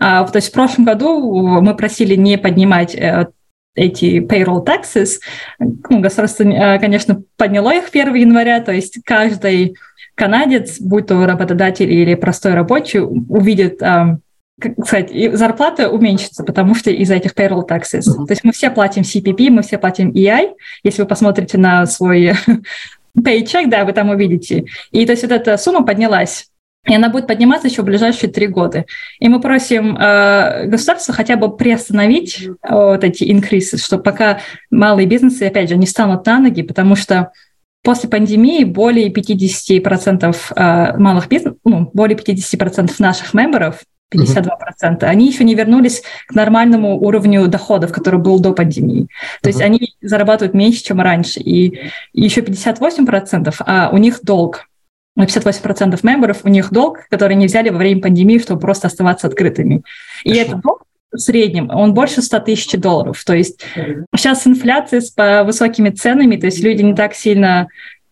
А, 0.01 0.25
то 0.25 0.37
есть 0.37 0.49
в 0.49 0.53
прошлом 0.53 0.85
году 0.85 1.61
мы 1.61 1.75
просили 1.75 2.15
не 2.15 2.39
поднимать 2.39 2.95
э, 2.95 3.27
эти 3.75 4.21
payroll 4.21 4.65
taxes. 4.65 5.19
Ну, 5.59 6.01
государство, 6.01 6.45
конечно, 6.81 7.23
подняло 7.37 7.75
их 7.75 7.89
1 7.93 8.15
января, 8.15 8.61
то 8.61 8.73
есть 8.73 8.99
каждый 9.05 9.77
канадец, 10.15 10.81
будь 10.81 11.07
то 11.07 11.25
работодатель 11.27 11.91
или 11.93 12.15
простой 12.15 12.55
рабочий, 12.55 13.01
увидит 13.01 13.81
как 14.61 14.73
сказать, 14.85 15.11
зарплата 15.37 15.89
уменьшится, 15.89 16.45
потому 16.45 16.75
что 16.75 16.91
из-за 16.91 17.15
этих 17.15 17.35
payroll 17.35 17.67
taxes. 17.69 18.01
Uh-huh. 18.01 18.27
То 18.27 18.33
есть 18.33 18.45
мы 18.45 18.53
все 18.53 18.71
платим 18.71 19.03
CPP, 19.03 19.51
мы 19.51 19.63
все 19.63 19.79
платим 19.79 20.11
EI. 20.11 20.53
Если 20.83 21.03
вы 21.03 21.09
посмотрите 21.09 21.59
на 21.59 21.87
свой 21.87 22.33
paycheck, 23.19 23.69
да, 23.69 23.85
вы 23.85 23.93
там 23.93 24.11
увидите. 24.11 24.65
И 24.91 25.07
то 25.07 25.13
есть 25.13 25.23
вот 25.23 25.33
эта 25.33 25.57
сумма 25.57 25.85
поднялась. 25.85 26.49
И 26.87 26.95
она 26.95 27.11
будет 27.11 27.27
подниматься 27.27 27.69
еще 27.69 27.83
в 27.83 27.85
ближайшие 27.85 28.31
три 28.31 28.47
года. 28.47 28.87
И 29.19 29.29
мы 29.29 29.41
просим 29.41 29.97
э, 29.97 30.67
государство 30.67 31.13
хотя 31.13 31.37
бы 31.37 31.55
приостановить 31.55 32.41
э, 32.43 32.51
вот 32.71 33.05
эти 33.05 33.31
инкрисы, 33.31 33.77
чтобы 33.77 34.03
пока 34.03 34.41
малые 34.71 35.07
бизнесы, 35.07 35.43
опять 35.43 35.69
же, 35.69 35.77
не 35.77 35.87
станут 35.87 36.25
на 36.25 36.39
ноги, 36.39 36.63
потому 36.63 36.97
что 36.97 37.31
после 37.83 38.09
пандемии 38.09 38.65
более 38.65 39.11
50% 39.11 40.37
э, 40.57 40.97
малых 40.97 41.29
бизнесов, 41.29 41.59
ну, 41.65 41.91
более 41.93 42.17
50% 42.17 42.95
наших 42.99 43.35
мемберов 43.35 43.83
52%, 44.13 44.49
mm-hmm. 44.81 45.05
они 45.05 45.29
еще 45.29 45.45
не 45.45 45.55
вернулись 45.55 46.03
к 46.27 46.35
нормальному 46.35 46.99
уровню 46.99 47.47
доходов, 47.49 47.93
который 47.93 48.21
был 48.21 48.41
до 48.41 48.53
пандемии. 48.53 49.09
То 49.43 49.49
mm-hmm. 49.49 49.53
есть 49.53 49.61
они 49.61 49.95
зарабатывают 50.01 50.55
меньше, 50.55 50.83
чем 50.83 51.01
раньше. 51.01 51.41
И 51.41 51.91
еще 52.13 52.41
58%, 52.41 53.55
а 53.61 53.91
у 53.93 53.99
них 53.99 54.21
долг. 54.23 54.67
58% 55.19 55.99
мемберов, 56.05 56.45
у 56.45 56.49
них 56.49 56.73
долг, 56.73 57.01
который 57.11 57.33
они 57.33 57.47
взяли 57.47 57.71
во 57.71 57.79
время 57.79 58.01
пандемии, 58.01 58.39
чтобы 58.39 58.61
просто 58.61 58.87
оставаться 58.87 59.27
открытыми. 59.27 59.83
И 60.23 60.31
Хорошо. 60.31 60.49
этот 60.49 60.61
долг 60.63 60.83
в 61.11 61.19
среднем, 61.19 61.71
он 61.71 61.93
больше 61.93 62.23
100 62.23 62.41
тысяч 62.41 62.71
долларов. 62.79 63.23
То 63.25 63.35
есть 63.35 63.61
сейчас 64.15 64.47
инфляция 64.47 65.01
с 65.01 65.13
высокими 65.45 65.91
ценами, 65.91 66.37
то 66.37 66.47
есть 66.47 66.63
люди 66.63 66.83
не 66.83 66.95
так 66.95 67.15
сильно 67.15 67.67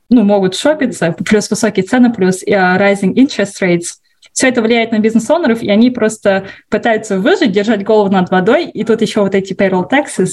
ну, 0.09 0.24
могут 0.24 0.56
шопиться, 0.56 1.12
плюс 1.12 1.48
высокие 1.48 1.85
цены, 1.85 2.12
плюс 2.12 2.42
uh, 2.42 2.78
rising 2.78 3.14
interest 3.14 3.62
rates– 3.62 3.98
все 4.37 4.49
это 4.49 4.61
влияет 4.61 4.92
на 4.92 4.99
бизнес-онеров, 4.99 5.62
и 5.62 5.70
они 5.70 5.90
просто 5.90 6.44
пытаются 6.68 7.18
выжить, 7.18 7.53
держать 7.53 7.83
голову 7.83 8.12
над 8.12 8.31
водой, 8.31 8.66
и 8.66 8.85
тут 8.85 9.01
еще 9.01 9.22
вот 9.22 9.35
эти 9.35 9.55
payroll 9.55 9.88
taxes. 9.90 10.33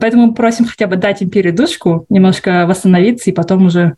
Поэтому 0.00 0.34
просим 0.34 0.64
хотя 0.64 0.88
бы 0.88 0.96
дать 0.96 1.22
им 1.22 1.30
передышку, 1.30 2.06
немножко 2.08 2.66
восстановиться, 2.66 3.30
и 3.30 3.32
потом 3.32 3.66
уже 3.66 3.94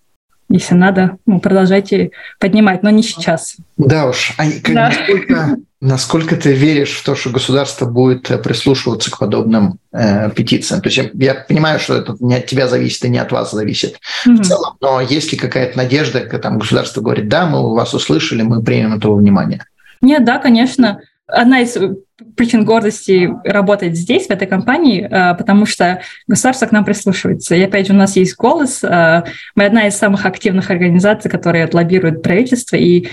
если 0.51 0.75
надо, 0.75 1.17
ну, 1.25 1.41
продолжайте 1.41 2.11
поднимать, 2.39 2.83
но 2.83 2.91
не 2.91 3.03
сейчас. 3.03 3.57
Да 3.77 4.07
уж. 4.07 4.35
А 4.39 4.45
как, 4.45 4.75
да. 4.75 4.89
Насколько, 4.89 5.57
насколько 5.81 6.37
ты 6.37 6.53
веришь 6.53 6.97
в 6.97 7.05
то, 7.05 7.15
что 7.15 7.31
государство 7.31 7.87
будет 7.87 8.31
э, 8.31 8.39
прислушиваться 8.39 9.11
к 9.11 9.19
подобным 9.19 9.79
э, 9.93 10.31
петициям? 10.31 10.81
То 10.81 10.89
есть 10.89 10.99
я, 10.99 11.11
я 11.15 11.35
понимаю, 11.35 11.79
что 11.79 11.95
это 11.95 12.17
не 12.21 12.37
от 12.37 12.47
тебя 12.47 12.69
зависит 12.69 13.05
и 13.05 13.09
не 13.09 13.19
от 13.19 13.31
вас 13.31 13.53
зависит 13.53 13.99
mm-hmm. 14.27 14.37
в 14.37 14.47
целом, 14.47 14.77
но 14.81 15.01
есть 15.01 15.33
ли 15.33 15.39
какая-то 15.39 15.77
надежда, 15.77 16.21
когда 16.21 16.39
там 16.39 16.59
государство 16.59 17.01
говорит, 17.01 17.29
да, 17.29 17.47
мы 17.47 17.75
вас 17.75 17.95
услышали, 17.95 18.43
мы 18.43 18.63
примем 18.63 18.95
этого 18.95 19.17
внимания? 19.17 19.65
Нет, 20.01 20.25
да, 20.25 20.39
конечно. 20.39 21.01
Одна 21.27 21.61
из 21.61 21.77
причин 22.37 22.65
гордости 22.65 23.31
работать 23.45 23.97
здесь, 23.97 24.27
в 24.27 24.31
этой 24.31 24.49
компании, 24.49 25.07
э, 25.09 25.35
потому 25.37 25.67
что 25.67 26.01
государство 26.27 26.67
к 26.67 26.73
нам 26.73 26.85
прислушивается. 26.85 27.55
И 27.55 27.63
опять 27.63 27.87
же, 27.87 27.93
у 27.93 27.97
нас 27.97 28.17
есть 28.17 28.37
голос. 28.37 28.83
Э, 28.83 29.25
мы 29.55 29.65
одна 29.65 29.87
из 29.87 29.97
самых 29.97 30.27
активных 30.27 30.71
организаций, 30.71 31.31
которые 31.31 31.69
лоббируют 31.73 32.23
правительство. 32.23 32.77
И 32.77 33.09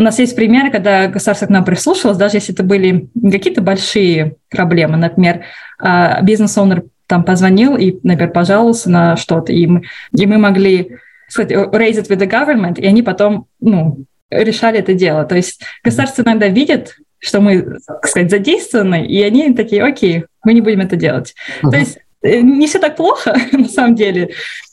у 0.00 0.02
нас 0.02 0.18
есть 0.18 0.34
примеры, 0.34 0.70
когда 0.70 1.08
государство 1.08 1.44
к 1.44 1.50
нам 1.50 1.62
прислушивалось, 1.62 2.16
даже 2.16 2.38
если 2.38 2.54
это 2.54 2.62
были 2.62 3.10
какие-то 3.30 3.60
большие 3.60 4.36
проблемы. 4.48 4.96
Например, 4.96 5.42
э, 5.78 6.22
бизнес-оунер 6.22 6.84
там 7.06 7.22
позвонил 7.22 7.76
и, 7.76 7.98
например, 8.02 8.32
пожаловался 8.32 8.88
на 8.88 9.16
что-то, 9.16 9.52
и 9.52 9.66
мы, 9.66 9.82
и 10.16 10.26
мы 10.26 10.38
могли 10.38 10.96
сказать, 11.28 11.52
raise 11.52 12.00
it 12.00 12.08
with 12.08 12.18
the 12.18 12.30
government, 12.30 12.80
и 12.80 12.86
они 12.86 13.02
потом, 13.02 13.44
ну, 13.60 14.04
решали 14.30 14.78
это 14.78 14.94
дело. 14.94 15.24
То 15.24 15.36
есть 15.36 15.60
государство 15.84 16.22
иногда 16.22 16.48
видит 16.48 16.96
что 17.22 17.42
мы, 17.42 17.78
так 17.86 18.06
сказать, 18.06 18.30
задействованы, 18.30 19.06
и 19.06 19.22
они 19.22 19.52
такие, 19.52 19.84
окей, 19.84 20.24
мы 20.42 20.54
не 20.54 20.62
будем 20.62 20.80
это 20.80 20.96
делать. 20.96 21.34
Uh-huh. 21.62 21.70
То 21.70 21.76
есть 21.76 21.98
не 22.22 22.66
все 22.66 22.78
так 22.78 22.96
плохо, 22.96 23.36
на 23.52 23.68
самом 23.68 23.94
деле. 23.94 24.30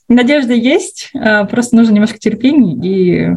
Надежда 0.08 0.54
есть, 0.54 1.12
просто 1.52 1.76
нужно 1.76 1.92
немножко 1.92 2.18
терпения 2.18 2.74
и 2.88 3.36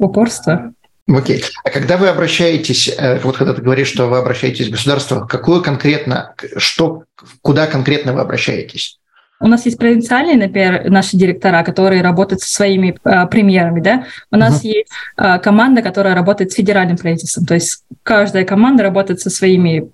упорства. 0.00 0.74
Окей. 1.12 1.44
А 1.64 1.70
когда 1.70 1.96
вы 1.96 2.08
обращаетесь, 2.08 2.96
вот 3.22 3.36
когда 3.36 3.52
ты 3.52 3.62
говоришь, 3.62 3.88
что 3.88 4.06
вы 4.06 4.18
обращаетесь 4.18 4.68
в 4.68 4.70
государство, 4.70 5.26
какое 5.26 5.60
конкретно, 5.60 6.34
что, 6.56 7.04
куда 7.42 7.66
конкретно 7.66 8.12
вы 8.12 8.20
обращаетесь? 8.20 9.00
У 9.42 9.46
нас 9.46 9.64
есть 9.64 9.78
провинциальные, 9.78 10.36
например, 10.36 10.90
наши 10.90 11.16
директора, 11.16 11.62
которые 11.64 12.02
работают 12.02 12.42
со 12.42 12.50
своими 12.52 12.98
э, 13.04 13.26
премьерами, 13.28 13.80
да. 13.80 14.04
У 14.30 14.36
нас 14.36 14.62
uh-huh. 14.62 14.68
есть 14.68 14.88
э, 15.16 15.38
команда, 15.38 15.80
которая 15.80 16.14
работает 16.14 16.52
с 16.52 16.56
федеральным 16.56 16.98
правительством. 16.98 17.46
То 17.46 17.54
есть 17.54 17.84
каждая 18.02 18.44
команда 18.44 18.82
работает 18.82 19.20
со 19.20 19.30
своими 19.30 19.90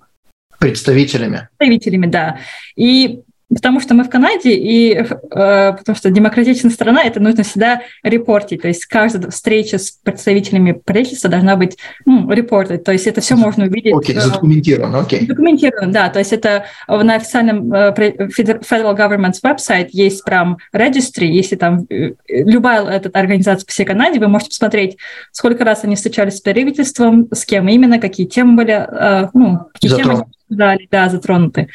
представителями. 0.59 1.47
Представителями, 1.57 2.07
да. 2.07 2.39
И 2.75 3.21
Потому 3.53 3.79
что 3.79 3.93
мы 3.93 4.03
в 4.03 4.09
Канаде, 4.09 4.53
и 4.53 4.93
э, 4.93 5.05
потому 5.31 5.95
что 5.95 6.09
демократичная 6.09 6.69
страна, 6.69 7.03
это 7.03 7.21
нужно 7.21 7.43
всегда 7.43 7.81
репортить. 8.03 8.61
То 8.61 8.67
есть 8.67 8.85
каждая 8.85 9.31
встреча 9.31 9.77
с 9.77 9.91
представителями 9.91 10.73
правительства 10.73 11.29
должна 11.29 11.55
быть 11.55 11.77
ну, 12.05 12.29
репортить. 12.29 12.83
То 12.83 12.91
есть 12.91 13.07
это 13.07 13.21
все 13.21 13.35
можно 13.35 13.65
увидеть. 13.65 13.93
Окей, 13.93 14.17
okay, 14.17 14.19
задокументировано, 14.19 14.99
окей. 14.99 15.19
Okay. 15.19 15.27
Задокументировано, 15.27 15.93
да. 15.93 16.09
То 16.09 16.19
есть 16.19 16.33
это 16.33 16.65
на 16.89 17.15
официальном 17.15 17.71
э, 17.71 17.93
Federal 17.93 18.97
Government's 18.97 19.41
website 19.41 19.89
есть 19.91 20.25
прям 20.25 20.57
registry, 20.75 21.27
если 21.27 21.55
там 21.55 21.85
э, 21.89 22.15
любая 22.27 22.85
эта 22.85 23.09
организация 23.17 23.65
по 23.65 23.71
всей 23.71 23.85
Канаде, 23.85 24.19
вы 24.19 24.27
можете 24.27 24.49
посмотреть, 24.49 24.97
сколько 25.31 25.63
раз 25.63 25.85
они 25.85 25.95
встречались 25.95 26.37
с 26.37 26.41
правительством, 26.41 27.29
с 27.31 27.45
кем 27.45 27.69
именно, 27.69 27.97
какие 27.97 28.27
темы 28.27 28.57
были, 28.57 28.73
э, 28.73 29.29
ну, 29.33 29.59
какие 29.73 29.91
Затрон. 29.91 30.15
темы 30.15 30.25
да, 30.49 31.09
затронуты. 31.09 31.67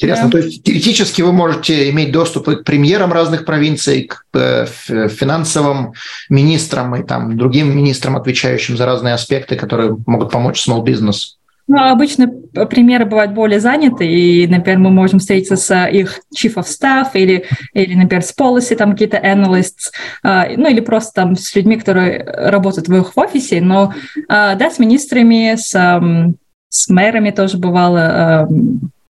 Интересно. 0.00 0.30
Да. 0.30 0.30
То 0.30 0.38
есть 0.38 0.62
теоретически 0.62 1.20
вы 1.20 1.32
можете 1.32 1.90
иметь 1.90 2.10
доступ 2.10 2.46
к 2.46 2.64
премьерам 2.64 3.12
разных 3.12 3.44
провинций, 3.44 4.04
к 4.04 4.24
э, 4.32 4.66
финансовым 5.08 5.92
министрам 6.30 6.96
и 6.96 7.02
там, 7.02 7.36
другим 7.36 7.76
министрам, 7.76 8.16
отвечающим 8.16 8.78
за 8.78 8.86
разные 8.86 9.12
аспекты, 9.12 9.56
которые 9.56 9.98
могут 10.06 10.30
помочь 10.30 10.66
small 10.66 10.82
business. 10.82 11.36
Ну, 11.68 11.78
обычно 11.78 12.28
премьеры 12.68 13.04
бывают 13.04 13.32
более 13.32 13.60
заняты, 13.60 14.04
и, 14.04 14.48
например, 14.48 14.78
мы 14.78 14.90
можем 14.90 15.18
встретиться 15.18 15.56
с 15.56 15.86
их 15.88 16.18
chief 16.34 16.54
of 16.54 16.64
staff 16.64 17.10
или, 17.14 17.44
или 17.74 17.94
например, 17.94 18.24
с 18.24 18.34
policy, 18.36 18.74
там 18.74 18.92
какие-то 18.92 19.18
analysts, 19.18 19.92
uh, 20.24 20.52
ну, 20.56 20.68
или 20.68 20.80
просто 20.80 21.12
там 21.12 21.36
с 21.36 21.54
людьми, 21.54 21.76
которые 21.76 22.24
работают 22.24 22.88
в 22.88 22.96
их 22.96 23.12
офисе, 23.16 23.60
но, 23.60 23.92
uh, 24.28 24.56
да, 24.56 24.70
с 24.70 24.80
министрами, 24.80 25.54
с, 25.56 25.70
с 26.70 26.88
мэрами 26.88 27.30
тоже 27.30 27.58
бывало, 27.58 28.48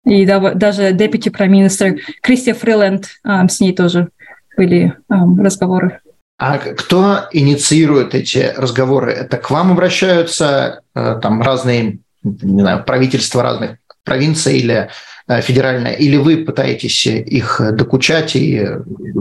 и 0.04 0.24
даже 0.24 0.90
deputy 0.90 1.30
prime 1.30 1.66
minister 1.66 1.98
Кристия 2.22 2.54
Фриленд, 2.54 3.08
с 3.24 3.60
ней 3.60 3.74
тоже 3.74 4.08
были 4.56 4.94
разговоры. 5.08 6.00
А 6.40 6.56
кто 6.56 7.26
инициирует 7.32 8.14
эти 8.14 8.54
разговоры? 8.56 9.12
Это 9.12 9.36
к 9.36 9.50
вам 9.50 9.72
обращаются 9.72 10.80
э, 10.94 11.18
там 11.20 11.42
разные, 11.42 11.98
не 12.22 12.62
знаю, 12.62 12.82
правительства 12.82 13.42
разных 13.42 13.76
провинций 14.04 14.58
или 14.58 14.88
э, 15.28 15.40
федеральное, 15.42 15.92
или 15.92 16.16
вы 16.16 16.38
пытаетесь 16.38 17.06
их 17.06 17.60
докучать 17.74 18.36
и 18.36 18.66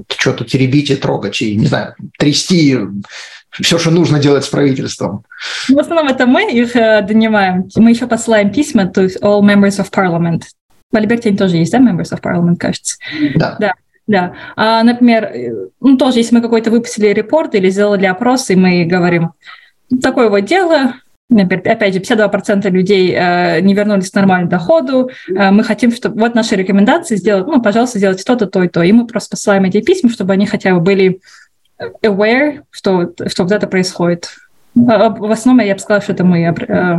что-то 0.08 0.46
теребить 0.46 0.92
и 0.92 0.96
трогать, 0.96 1.42
и, 1.42 1.58
не 1.58 1.66
знаю, 1.66 1.94
трясти 2.18 2.78
все, 3.52 3.78
что 3.78 3.92
нужно 3.92 4.20
делать 4.20 4.46
с 4.46 4.50
правительством. 4.50 5.26
В 5.68 5.78
основном 5.78 6.08
это 6.08 6.26
мы 6.26 6.50
их 6.50 6.74
э, 6.78 7.02
донимаем. 7.02 7.68
Мы 7.76 7.90
еще 7.90 8.08
посылаем 8.08 8.50
письма 8.50 8.84
to 8.84 9.10
all 9.22 9.42
members 9.42 9.78
of 9.78 9.92
parliament, 9.92 10.44
в 10.92 10.96
Альберте 10.96 11.36
тоже 11.36 11.58
есть, 11.58 11.72
да, 11.72 11.80
members 11.80 12.12
of 12.12 12.22
parliament, 12.22 12.58
кажется? 12.58 12.98
Да. 13.36 13.58
Да. 13.60 13.74
Да. 14.08 14.34
А, 14.56 14.82
например, 14.82 15.32
ну, 15.80 15.96
тоже, 15.96 16.18
если 16.18 16.36
мы 16.36 16.42
какой-то 16.42 16.72
выпустили 16.72 17.10
репорт 17.10 17.54
или 17.54 17.70
сделали 17.70 18.08
опрос, 18.08 18.50
и 18.50 18.56
мы 18.56 18.84
говорим, 18.86 19.34
такое 20.02 20.30
вот 20.30 20.46
дело, 20.46 20.96
например, 21.30 21.70
опять 21.70 21.94
же, 21.94 22.00
52% 22.00 22.68
людей 22.72 23.14
э, 23.16 23.62
не 23.62 23.76
вернулись 23.76 24.10
к 24.10 24.16
нормальному 24.16 24.50
доходу, 24.50 25.12
э, 25.28 25.52
мы 25.52 25.64
хотим, 25.64 25.92
чтобы 25.92 26.20
вот 26.20 26.34
наши 26.34 26.56
рекомендации 26.56 27.18
сделать, 27.18 27.46
ну, 27.46 27.62
пожалуйста, 27.62 28.00
сделать 28.00 28.26
то-то, 28.26 28.48
то 28.48 28.64
и 28.64 28.68
то. 28.68 28.82
И 28.82 28.92
мы 28.92 29.06
просто 29.06 29.32
посылаем 29.32 29.66
эти 29.66 29.80
письма, 29.82 30.10
чтобы 30.10 30.34
они 30.34 30.48
хотя 30.48 30.74
бы 30.74 30.80
были 30.80 31.22
aware, 32.04 32.64
что, 32.72 33.14
что 33.28 33.44
вот 33.44 33.52
это 33.52 33.68
происходит. 33.68 34.30
А, 34.76 35.10
в 35.10 35.32
основном 35.32 35.66
я 35.66 35.76
бы 35.76 35.80
сказала, 35.80 36.02
что 36.02 36.14
это 36.14 36.24
мы 36.24 36.40
э, 36.42 36.98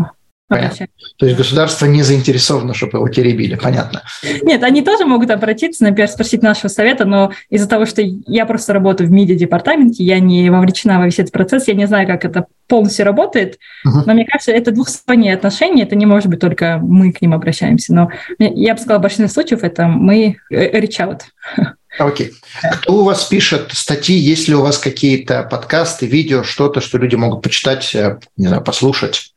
Понятно. 0.50 0.88
То 1.16 1.26
есть 1.26 1.38
государство 1.38 1.86
не 1.86 2.02
заинтересовано, 2.02 2.74
чтобы 2.74 2.98
его 2.98 3.08
теребили, 3.08 3.54
понятно. 3.54 4.02
Нет, 4.42 4.64
они 4.64 4.82
тоже 4.82 5.06
могут 5.06 5.30
обратиться, 5.30 5.84
например, 5.84 6.08
спросить 6.08 6.42
нашего 6.42 6.66
совета, 6.66 7.04
но 7.04 7.30
из-за 7.50 7.68
того, 7.68 7.86
что 7.86 8.02
я 8.02 8.46
просто 8.46 8.72
работаю 8.72 9.08
в 9.08 9.12
медиа-департаменте, 9.12 10.02
я 10.02 10.18
не 10.18 10.50
вовлечена 10.50 10.98
во 10.98 11.04
весь 11.04 11.20
этот 11.20 11.30
процесс, 11.30 11.68
я 11.68 11.74
не 11.74 11.86
знаю, 11.86 12.08
как 12.08 12.24
это 12.24 12.46
полностью 12.66 13.04
работает, 13.04 13.58
uh-huh. 13.86 14.02
но 14.06 14.12
мне 14.12 14.26
кажется, 14.26 14.50
это 14.50 14.72
двухсторонние 14.72 15.34
отношения, 15.34 15.84
это 15.84 15.94
не 15.94 16.06
может 16.06 16.28
быть 16.28 16.40
только 16.40 16.78
мы 16.82 17.12
к 17.12 17.22
ним 17.22 17.32
обращаемся, 17.32 17.94
но 17.94 18.10
я 18.40 18.74
бы 18.74 18.80
сказала, 18.80 18.98
в 18.98 19.02
большинстве 19.02 19.28
случаев 19.28 19.62
это 19.62 19.86
мы 19.86 20.36
э, 20.50 20.80
reach 20.80 20.98
out. 20.98 21.20
Окей. 21.98 22.28
Okay. 22.28 22.70
Кто 22.80 22.94
у 22.94 23.04
вас 23.04 23.24
пишет 23.24 23.70
статьи, 23.72 24.16
есть 24.16 24.48
ли 24.48 24.54
у 24.54 24.62
вас 24.62 24.78
какие-то 24.78 25.42
подкасты, 25.44 26.06
видео, 26.06 26.42
что-то, 26.42 26.80
что 26.80 26.98
люди 26.98 27.14
могут 27.14 27.42
почитать, 27.42 27.94
э, 27.94 28.18
не 28.36 28.48
знаю, 28.48 28.62
послушать? 28.62 29.29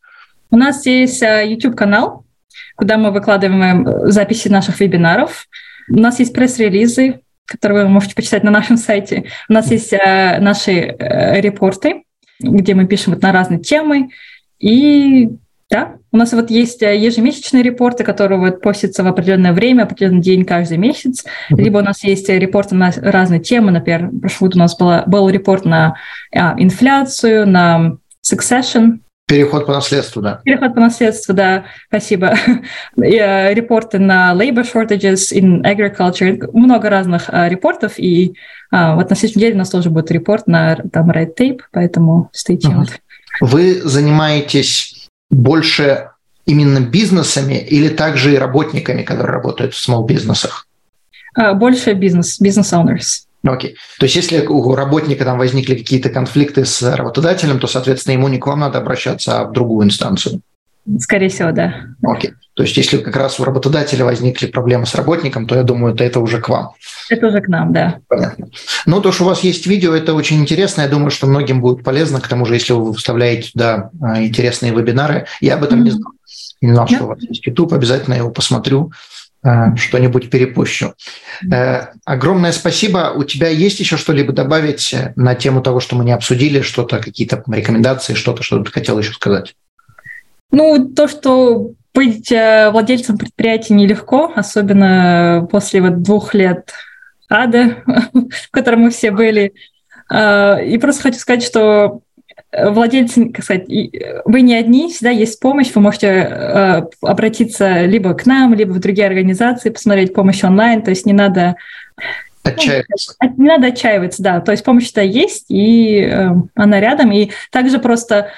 У 0.54 0.56
нас 0.56 0.86
есть 0.86 1.24
э, 1.24 1.46
YouTube-канал, 1.48 2.26
куда 2.76 2.98
мы 2.98 3.10
выкладываем 3.10 3.88
э, 3.88 4.12
записи 4.12 4.50
наших 4.50 4.80
вебинаров. 4.80 5.48
У 5.90 5.98
нас 5.98 6.20
есть 6.20 6.32
пресс-релизы, 6.32 7.22
которые 7.48 7.86
вы 7.86 7.90
можете 7.90 8.14
почитать 8.14 8.44
на 8.44 8.52
нашем 8.52 8.78
сайте. 8.78 9.26
У 9.50 9.54
нас 9.54 9.72
есть 9.72 9.92
э, 9.94 10.38
наши 10.40 10.96
репорты, 11.42 12.04
где 12.40 12.76
мы 12.76 12.86
пишем 12.86 13.14
вот 13.14 13.24
на 13.24 13.32
разные 13.32 13.62
темы. 13.62 14.12
И 14.60 15.32
да, 15.72 15.96
у 16.12 16.18
нас 16.18 16.34
вот 16.34 16.52
есть 16.52 16.84
ежемесячные 16.84 17.64
репорты, 17.64 18.04
которые 18.04 18.38
вот 18.38 18.62
постятся 18.62 19.04
в 19.04 19.08
определенное 19.08 19.54
время, 19.54 19.84
определенный 19.84 20.22
день 20.22 20.46
каждый 20.46 20.78
месяц. 20.78 21.26
Mm-hmm. 21.26 21.64
Либо 21.64 21.80
у 21.80 21.82
нас 21.82 22.04
есть 22.04 22.30
репорты 22.30 22.76
на 22.76 22.92
разные 22.92 23.40
темы. 23.40 23.72
Например, 23.72 24.12
прошлый 24.22 24.50
год 24.50 24.56
у 24.56 24.60
нас 24.60 24.78
была, 24.78 25.04
был 25.08 25.32
репорт 25.32 25.66
на 25.66 25.96
а, 26.32 26.54
инфляцию, 26.60 27.48
на 27.48 27.98
succession, 28.24 29.00
Переход 29.34 29.66
по 29.66 29.74
наследству, 29.74 30.22
да. 30.22 30.42
Переход 30.44 30.76
по 30.76 30.80
наследству, 30.80 31.34
да, 31.34 31.66
спасибо. 31.88 32.36
Э, 32.98 33.54
репорты 33.54 34.00
на 34.00 34.34
labor 34.36 34.64
shortages 34.64 35.34
in 35.34 35.64
agriculture, 35.64 36.50
много 36.54 36.90
разных 36.90 37.24
а, 37.28 37.50
репортов, 37.50 37.98
и 37.98 38.36
а, 38.72 38.96
вот 38.96 39.10
на 39.10 39.16
следующей 39.16 39.40
неделе 39.40 39.56
у 39.56 39.58
нас 39.58 39.70
тоже 39.70 39.90
будет 39.90 40.12
репорт 40.12 40.48
на 40.48 40.76
там 40.92 41.10
Red 41.10 41.36
Tape, 41.38 41.62
поэтому 41.72 42.30
stay 42.34 42.58
tuned. 42.58 42.90
Вы 43.42 43.82
занимаетесь 43.82 45.08
больше 45.32 46.10
именно 46.46 46.80
бизнесами 46.80 47.56
или 47.56 47.90
также 47.90 48.34
и 48.34 48.38
работниками, 48.38 49.02
которые 49.02 49.34
работают 49.34 49.74
в 49.74 49.90
small 49.90 50.06
бизнесах? 50.06 50.68
А, 51.36 51.54
больше 51.54 51.94
бизнес, 51.94 52.40
бизнес-owners. 52.40 53.26
Окей. 53.46 53.76
То 54.00 54.06
есть 54.06 54.16
если 54.16 54.46
у 54.46 54.74
работника 54.76 55.26
там 55.26 55.38
возникли 55.38 55.76
какие-то 55.76 56.10
конфликты 56.10 56.66
с 56.66 56.82
работодателем, 56.96 57.60
то, 57.60 57.68
соответственно, 57.68 58.14
ему 58.14 58.28
не 58.30 58.38
к 58.38 58.48
вам 58.48 58.62
надо 58.62 58.78
обращаться, 58.78 59.42
а 59.42 59.46
в 59.46 59.52
другую 59.52 59.86
инстанцию. 59.86 60.42
Скорее 61.00 61.30
всего, 61.30 61.52
да. 61.52 61.76
Окей. 62.02 62.32
То 62.56 62.64
есть 62.64 62.78
если 62.78 62.98
как 62.98 63.16
раз 63.16 63.40
у 63.40 63.44
работодателя 63.44 64.06
возникли 64.06 64.48
проблемы 64.48 64.86
с 64.86 64.94
работником, 64.94 65.48
то 65.48 65.56
я 65.56 65.64
думаю, 65.64 65.96
это, 65.96 66.04
это 66.04 66.20
уже 66.20 66.40
к 66.40 66.50
вам. 66.50 66.72
Это 67.10 67.28
уже 67.28 67.42
к 67.42 67.48
нам, 67.48 67.74
да. 67.74 68.00
Понятно. 68.08 68.48
Ну, 68.86 69.02
то, 69.02 69.12
что 69.12 69.24
у 69.24 69.28
вас 69.28 69.42
есть 69.42 69.66
видео, 69.66 69.94
это 69.94 70.14
очень 70.14 70.40
интересно. 70.40 70.82
Я 70.82 70.90
думаю, 70.90 71.10
что 71.10 71.26
многим 71.26 71.62
будет 71.62 71.84
полезно. 71.84 72.22
К 72.22 72.28
тому 72.28 72.46
же, 72.46 72.54
если 72.54 72.74
вы 72.74 72.94
вставляете 72.94 73.52
туда 73.52 73.90
а, 74.02 74.24
интересные 74.24 74.72
вебинары, 74.72 75.26
я 75.42 75.56
об 75.56 75.64
этом 75.64 75.80
mm-hmm. 75.80 75.84
не 75.84 75.92
знал. 75.92 76.12
Не 76.62 76.72
знал, 76.74 76.86
yeah. 76.86 76.96
что 76.96 77.04
у 77.06 77.08
вас 77.08 77.20
есть 77.22 77.46
YouTube, 77.46 77.74
обязательно 77.74 78.14
его 78.14 78.30
посмотрю. 78.30 78.92
Э, 79.46 79.76
что-нибудь 79.76 80.30
перепущу. 80.30 80.94
Э, 81.52 81.88
огромное 82.06 82.54
спасибо. 82.54 83.12
У 83.14 83.26
тебя 83.26 83.50
есть 83.50 83.80
еще 83.80 83.98
что-либо 83.98 84.32
добавить 84.32 84.96
на 85.18 85.36
тему 85.36 85.62
того, 85.62 85.82
что 85.82 85.98
мы 85.98 86.06
не 86.06 86.14
обсудили, 86.14 86.62
что-то, 86.62 87.00
какие-то 87.00 87.44
рекомендации, 87.48 88.14
что-то, 88.14 88.42
что 88.42 88.64
ты 88.64 88.72
хотел 88.72 88.98
еще 89.00 89.12
сказать? 89.12 89.56
Ну, 90.52 90.88
то, 90.88 91.10
что 91.10 91.72
быть 91.94 92.32
э, 92.32 92.70
владельцем 92.72 93.18
предприятия 93.18 93.74
нелегко, 93.74 94.32
особенно 94.34 95.46
после 95.52 95.82
вот 95.82 96.02
двух 96.02 96.34
лет 96.34 96.72
ада, 97.30 97.84
в 98.14 98.50
котором 98.50 98.82
мы 98.82 98.92
все 98.92 99.12
были. 99.12 99.54
И 100.14 100.78
просто 100.80 101.02
хочу 101.02 101.18
сказать, 101.18 101.44
что 101.44 102.02
владельцы, 102.56 103.30
как 103.30 103.44
сказать, 103.44 103.68
вы 103.68 104.42
не 104.42 104.56
одни, 104.56 104.90
всегда 104.90 105.10
есть 105.10 105.40
помощь, 105.40 105.72
вы 105.74 105.82
можете 105.82 106.08
э, 106.08 106.82
обратиться 107.02 107.86
либо 107.86 108.14
к 108.14 108.26
нам, 108.26 108.54
либо 108.54 108.72
в 108.72 108.80
другие 108.80 109.08
организации, 109.08 109.70
посмотреть 109.70 110.14
помощь 110.14 110.44
онлайн, 110.44 110.82
то 110.82 110.90
есть 110.90 111.06
не 111.06 111.14
надо 111.14 111.56
Отчаиваться. 112.44 113.16
Не 113.38 113.48
надо 113.48 113.68
отчаиваться, 113.68 114.22
да. 114.22 114.42
То 114.42 114.52
есть 114.52 114.64
помощь-то 114.66 115.02
есть, 115.02 115.46
и 115.48 116.02
э, 116.02 116.30
она 116.56 116.80
рядом. 116.80 117.12
И 117.12 117.32
также 117.52 117.80
просто 117.80 118.32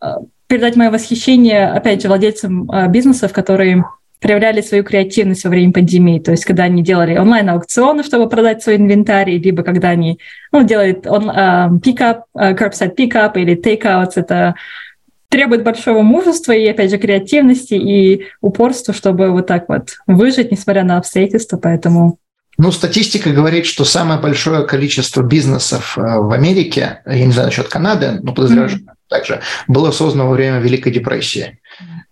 э, 0.00 0.06
передать 0.48 0.76
мое 0.76 0.90
восхищение, 0.90 1.68
опять 1.68 2.02
же, 2.02 2.08
владельцам 2.08 2.70
э, 2.70 2.88
бизнесов, 2.88 3.32
которые 3.32 3.84
проявляли 4.22 4.60
свою 4.60 4.84
креативность 4.84 5.44
во 5.44 5.50
время 5.50 5.72
пандемии. 5.72 6.20
То 6.20 6.30
есть, 6.30 6.44
когда 6.44 6.64
они 6.64 6.82
делали 6.82 7.18
онлайн-аукционы, 7.18 8.04
чтобы 8.04 8.28
продать 8.28 8.62
свой 8.62 8.76
инвентарь, 8.76 9.30
либо 9.30 9.62
когда 9.64 9.90
они 9.90 10.18
ну, 10.52 10.62
делают 10.62 11.04
uh, 11.04 11.70
pick-up, 11.80 12.20
uh, 12.36 12.56
curbside 12.56 12.94
pick-up 12.96 13.32
или 13.36 13.56
take-outs, 13.60 14.12
это 14.14 14.54
требует 15.28 15.64
большого 15.64 16.02
мужества 16.02 16.52
и, 16.52 16.66
опять 16.66 16.90
же, 16.90 16.98
креативности 16.98 17.74
и 17.74 18.26
упорства, 18.40 18.94
чтобы 18.94 19.30
вот 19.30 19.46
так 19.46 19.68
вот 19.68 19.96
выжить, 20.06 20.52
несмотря 20.52 20.84
на 20.84 20.98
обстоятельства. 20.98 21.56
Поэтому 21.56 22.18
ну, 22.58 22.70
статистика 22.70 23.30
говорит, 23.30 23.66
что 23.66 23.84
самое 23.84 24.20
большое 24.20 24.66
количество 24.66 25.22
бизнесов 25.22 25.96
э, 25.96 26.00
в 26.00 26.32
Америке, 26.32 27.00
я 27.06 27.24
не 27.24 27.32
знаю 27.32 27.48
насчет 27.48 27.68
Канады, 27.68 28.20
но 28.22 28.34
подозреваю, 28.34 28.68
mm-hmm. 28.68 28.88
Также, 29.12 29.40
было 29.68 29.90
создано 29.90 30.26
во 30.26 30.32
время 30.32 30.58
Великой 30.58 30.92
депрессии. 30.92 31.60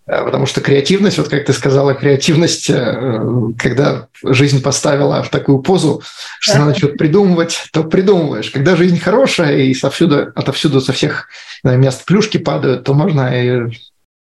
Э, 0.07 0.25
потому 0.25 0.47
что 0.47 0.61
креативность, 0.61 1.19
вот 1.19 1.29
как 1.29 1.45
ты 1.47 1.53
сказала, 1.53 1.95
креативность, 1.95 2.69
э, 2.69 3.21
когда 3.59 4.09
жизнь 4.23 4.63
поставила 4.63 5.23
в 5.23 5.31
такую 5.31 5.61
позу, 5.61 6.03
что 6.39 6.59
надо 6.59 6.77
что-то 6.77 6.97
придумывать, 6.97 7.69
то 7.73 7.85
придумываешь. 7.85 8.51
Когда 8.51 8.77
жизнь 8.77 8.99
хорошая 8.99 9.57
и 9.57 9.75
совсюду, 9.75 10.33
отовсюду 10.35 10.81
со 10.81 10.93
всех 10.93 11.29
мест 11.65 12.05
плюшки 12.05 12.39
падают, 12.39 12.85
то 12.85 12.95
можно 12.95 13.31
и 13.35 13.73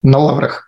на 0.02 0.18
лаврах 0.18 0.68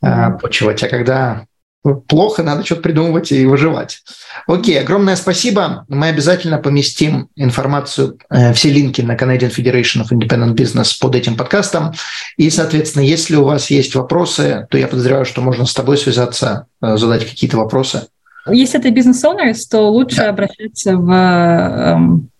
почивать. 0.00 0.82
А 0.82 0.88
когда 0.88 1.46
плохо, 1.82 2.42
надо 2.42 2.64
что-то 2.64 2.82
придумывать 2.82 3.32
и 3.32 3.44
выживать. 3.44 4.02
Окей, 4.46 4.80
огромное 4.80 5.16
спасибо. 5.16 5.84
Мы 5.88 6.08
обязательно 6.08 6.58
поместим 6.58 7.28
информацию, 7.36 8.18
э, 8.30 8.52
все 8.52 8.70
линки 8.70 9.00
на 9.00 9.16
Canadian 9.16 9.54
Federation 9.54 10.02
of 10.02 10.10
Independent 10.10 10.54
Business 10.54 10.98
под 11.00 11.14
этим 11.16 11.36
подкастом. 11.36 11.92
И, 12.36 12.50
соответственно, 12.50 13.02
если 13.02 13.36
у 13.36 13.44
вас 13.44 13.70
есть 13.70 13.94
вопросы, 13.94 14.66
то 14.70 14.78
я 14.78 14.86
подозреваю, 14.86 15.24
что 15.24 15.42
можно 15.42 15.66
с 15.66 15.74
тобой 15.74 15.98
связаться, 15.98 16.66
э, 16.80 16.96
задать 16.96 17.28
какие-то 17.28 17.56
вопросы. 17.56 18.06
Если 18.46 18.78
это 18.78 18.90
бизнес-оунерс, 18.90 19.66
то 19.66 19.88
лучше 19.90 20.18
да. 20.18 20.30
обращаться 20.30 20.96
в... 20.96 21.10
Эм, 21.10 22.30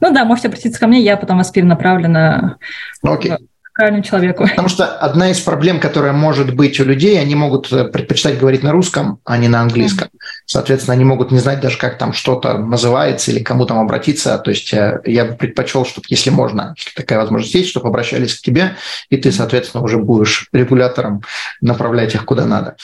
ну 0.00 0.12
да, 0.12 0.24
можете 0.24 0.48
обратиться 0.48 0.80
ко 0.80 0.86
мне, 0.86 1.00
я 1.00 1.16
потом 1.16 1.38
вас 1.38 1.50
перенаправлю 1.50 2.08
на... 2.08 2.56
Окей. 3.02 3.32
Правильному 3.74 4.04
человеку. 4.04 4.46
Потому 4.46 4.68
что 4.68 4.86
одна 4.86 5.32
из 5.32 5.40
проблем, 5.40 5.80
которая 5.80 6.12
может 6.12 6.54
быть 6.54 6.78
у 6.78 6.84
людей, 6.84 7.20
они 7.20 7.34
могут 7.34 7.72
э, 7.72 7.84
предпочитать 7.84 8.38
говорить 8.38 8.62
на 8.62 8.70
русском, 8.70 9.18
а 9.24 9.36
не 9.36 9.48
на 9.48 9.62
английском. 9.62 10.10
Соответственно, 10.46 10.94
они 10.94 11.04
могут 11.04 11.32
не 11.32 11.40
знать 11.40 11.60
даже, 11.60 11.76
как 11.76 11.98
там 11.98 12.12
что-то 12.12 12.56
называется 12.56 13.32
или 13.32 13.42
кому 13.42 13.66
там 13.66 13.80
обратиться. 13.80 14.38
То 14.38 14.52
есть 14.52 14.72
э, 14.72 15.00
я 15.06 15.24
бы 15.24 15.34
предпочел, 15.34 15.84
чтобы, 15.84 16.06
если 16.08 16.30
можно, 16.30 16.74
если 16.78 16.90
такая 16.94 17.18
возможность 17.18 17.52
есть, 17.52 17.68
чтобы 17.68 17.88
обращались 17.88 18.38
к 18.38 18.42
тебе, 18.42 18.76
и 19.10 19.16
ты, 19.16 19.32
соответственно, 19.32 19.82
уже 19.82 19.98
будешь 19.98 20.48
регулятором 20.52 21.22
направлять 21.60 22.14
их 22.14 22.24
куда 22.26 22.46
надо. 22.46 22.76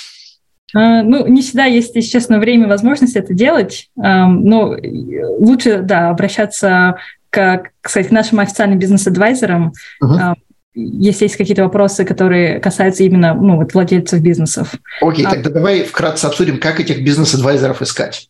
А, 0.75 1.05
ну, 1.05 1.25
не 1.29 1.43
всегда 1.43 1.67
есть, 1.67 1.95
если 1.95 2.11
честно, 2.11 2.41
время 2.41 2.67
и 2.67 2.69
возможность 2.69 3.15
это 3.15 3.33
делать. 3.33 3.91
Но 3.95 4.77
лучше, 5.39 5.83
да, 5.83 6.11
обращаться 6.11 6.97
к, 7.31 7.63
кстати, 7.81 8.13
нашим 8.13 8.41
официальным 8.41 8.81
бизнес-адвайзерам, 8.81 9.73
uh-huh 10.03 10.35
если 10.75 11.25
есть 11.25 11.37
какие-то 11.37 11.65
вопросы, 11.65 12.05
которые 12.05 12.61
касаются 12.61 13.03
именно 13.03 13.35
ну, 13.35 13.57
вот 13.57 13.75
владельцев 13.75 14.21
бизнесов. 14.21 14.75
Окей, 15.01 15.25
а, 15.27 15.31
тогда 15.31 15.51
давай 15.51 15.83
вкратце 15.83 16.27
обсудим, 16.27 16.61
как 16.61 16.81
этих 16.81 17.03
бизнес-адвайзеров 17.03 17.83
искать. 17.83 18.29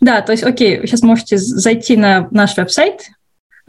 Да, 0.00 0.20
то 0.20 0.32
есть, 0.32 0.44
окей, 0.44 0.80
сейчас 0.82 1.02
можете 1.02 1.38
зайти 1.38 1.96
на 1.96 2.28
наш 2.30 2.56
веб-сайт, 2.56 3.08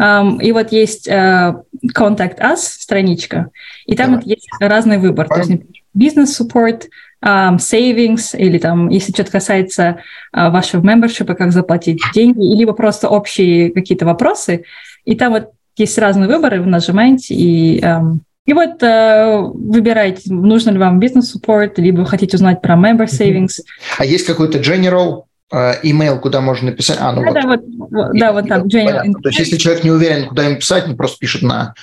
um, 0.01 0.41
и 0.41 0.51
вот 0.51 0.71
есть 0.71 1.07
uh, 1.07 1.55
Contact 1.95 2.39
Us 2.39 2.57
страничка, 2.57 3.49
и 3.85 3.95
там 3.95 4.15
вот 4.15 4.25
есть 4.25 4.47
разный 4.59 4.99
выбор, 4.99 5.27
то 5.27 5.39
есть 5.39 5.51
бизнес-суппорт, 5.93 6.87
um, 7.25 7.57
savings, 7.57 8.37
или 8.37 8.57
там, 8.57 8.89
если 8.89 9.11
что-то 9.11 9.31
касается 9.31 10.01
uh, 10.35 10.51
вашего 10.51 10.81
membership, 10.81 11.33
как 11.33 11.51
заплатить 11.51 11.99
деньги, 12.13 12.55
либо 12.55 12.73
просто 12.73 13.09
общие 13.09 13.71
какие-то 13.71 14.05
вопросы, 14.05 14.63
и 15.03 15.15
там 15.15 15.33
вот 15.33 15.51
есть 15.77 15.97
разные 15.97 16.27
выборы, 16.27 16.61
вы 16.61 16.67
нажимаете 16.67 17.33
и 17.33 17.79
эм, 17.81 18.21
и 18.47 18.53
вот 18.53 18.81
э, 18.81 19.41
выбираете, 19.41 20.33
нужно 20.33 20.69
ли 20.69 20.77
вам 20.77 20.99
бизнес-суппорт, 20.99 21.79
либо 21.79 21.99
вы 21.99 22.05
хотите 22.05 22.37
узнать 22.37 22.61
про 22.61 22.75
member 22.75 23.05
savings. 23.05 23.61
А 23.97 24.05
есть 24.05 24.25
какой-то 24.25 24.59
general 24.59 25.23
э, 25.51 25.81
email, 25.83 26.17
куда 26.19 26.39
можно 26.39 26.71
написать? 26.71 26.97
А, 27.01 27.11
ну 27.11 27.33
да, 27.33 27.41
вот. 27.41 27.59
Да, 27.61 27.85
вот, 27.89 28.17
да, 28.17 28.31
вот 28.31 28.47
там 28.47 28.67
general. 28.67 29.11
То 29.21 29.29
есть 29.29 29.39
если 29.39 29.57
человек 29.57 29.83
не 29.83 29.91
уверен, 29.91 30.29
куда 30.29 30.49
им 30.49 30.55
писать, 30.55 30.87
он 30.87 30.95
просто 30.95 31.17
пишет 31.19 31.41
на 31.41 31.73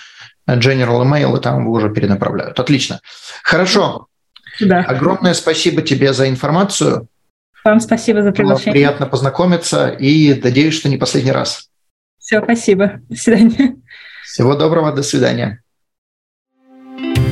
general 0.48 1.02
email, 1.04 1.36
и 1.36 1.40
там 1.42 1.60
его 1.60 1.72
уже 1.72 1.90
перенаправляют. 1.90 2.58
Отлично. 2.58 3.00
Хорошо. 3.42 4.06
Да. 4.58 4.80
Огромное 4.80 5.34
спасибо 5.34 5.82
тебе 5.82 6.14
за 6.14 6.30
информацию. 6.30 7.08
Вам 7.62 7.80
спасибо 7.80 8.22
за 8.22 8.32
приглашение. 8.32 8.72
Было 8.72 8.72
приятно 8.72 9.06
познакомиться 9.06 9.88
и 9.88 10.32
надеюсь, 10.42 10.74
что 10.74 10.88
не 10.88 10.96
последний 10.96 11.32
раз. 11.32 11.68
Все, 12.18 12.40
спасибо. 12.42 13.00
До 13.10 13.16
свидания. 13.16 13.76
Всего 14.34 14.56
доброго, 14.56 14.90
до 14.90 15.04
свидания. 15.04 15.62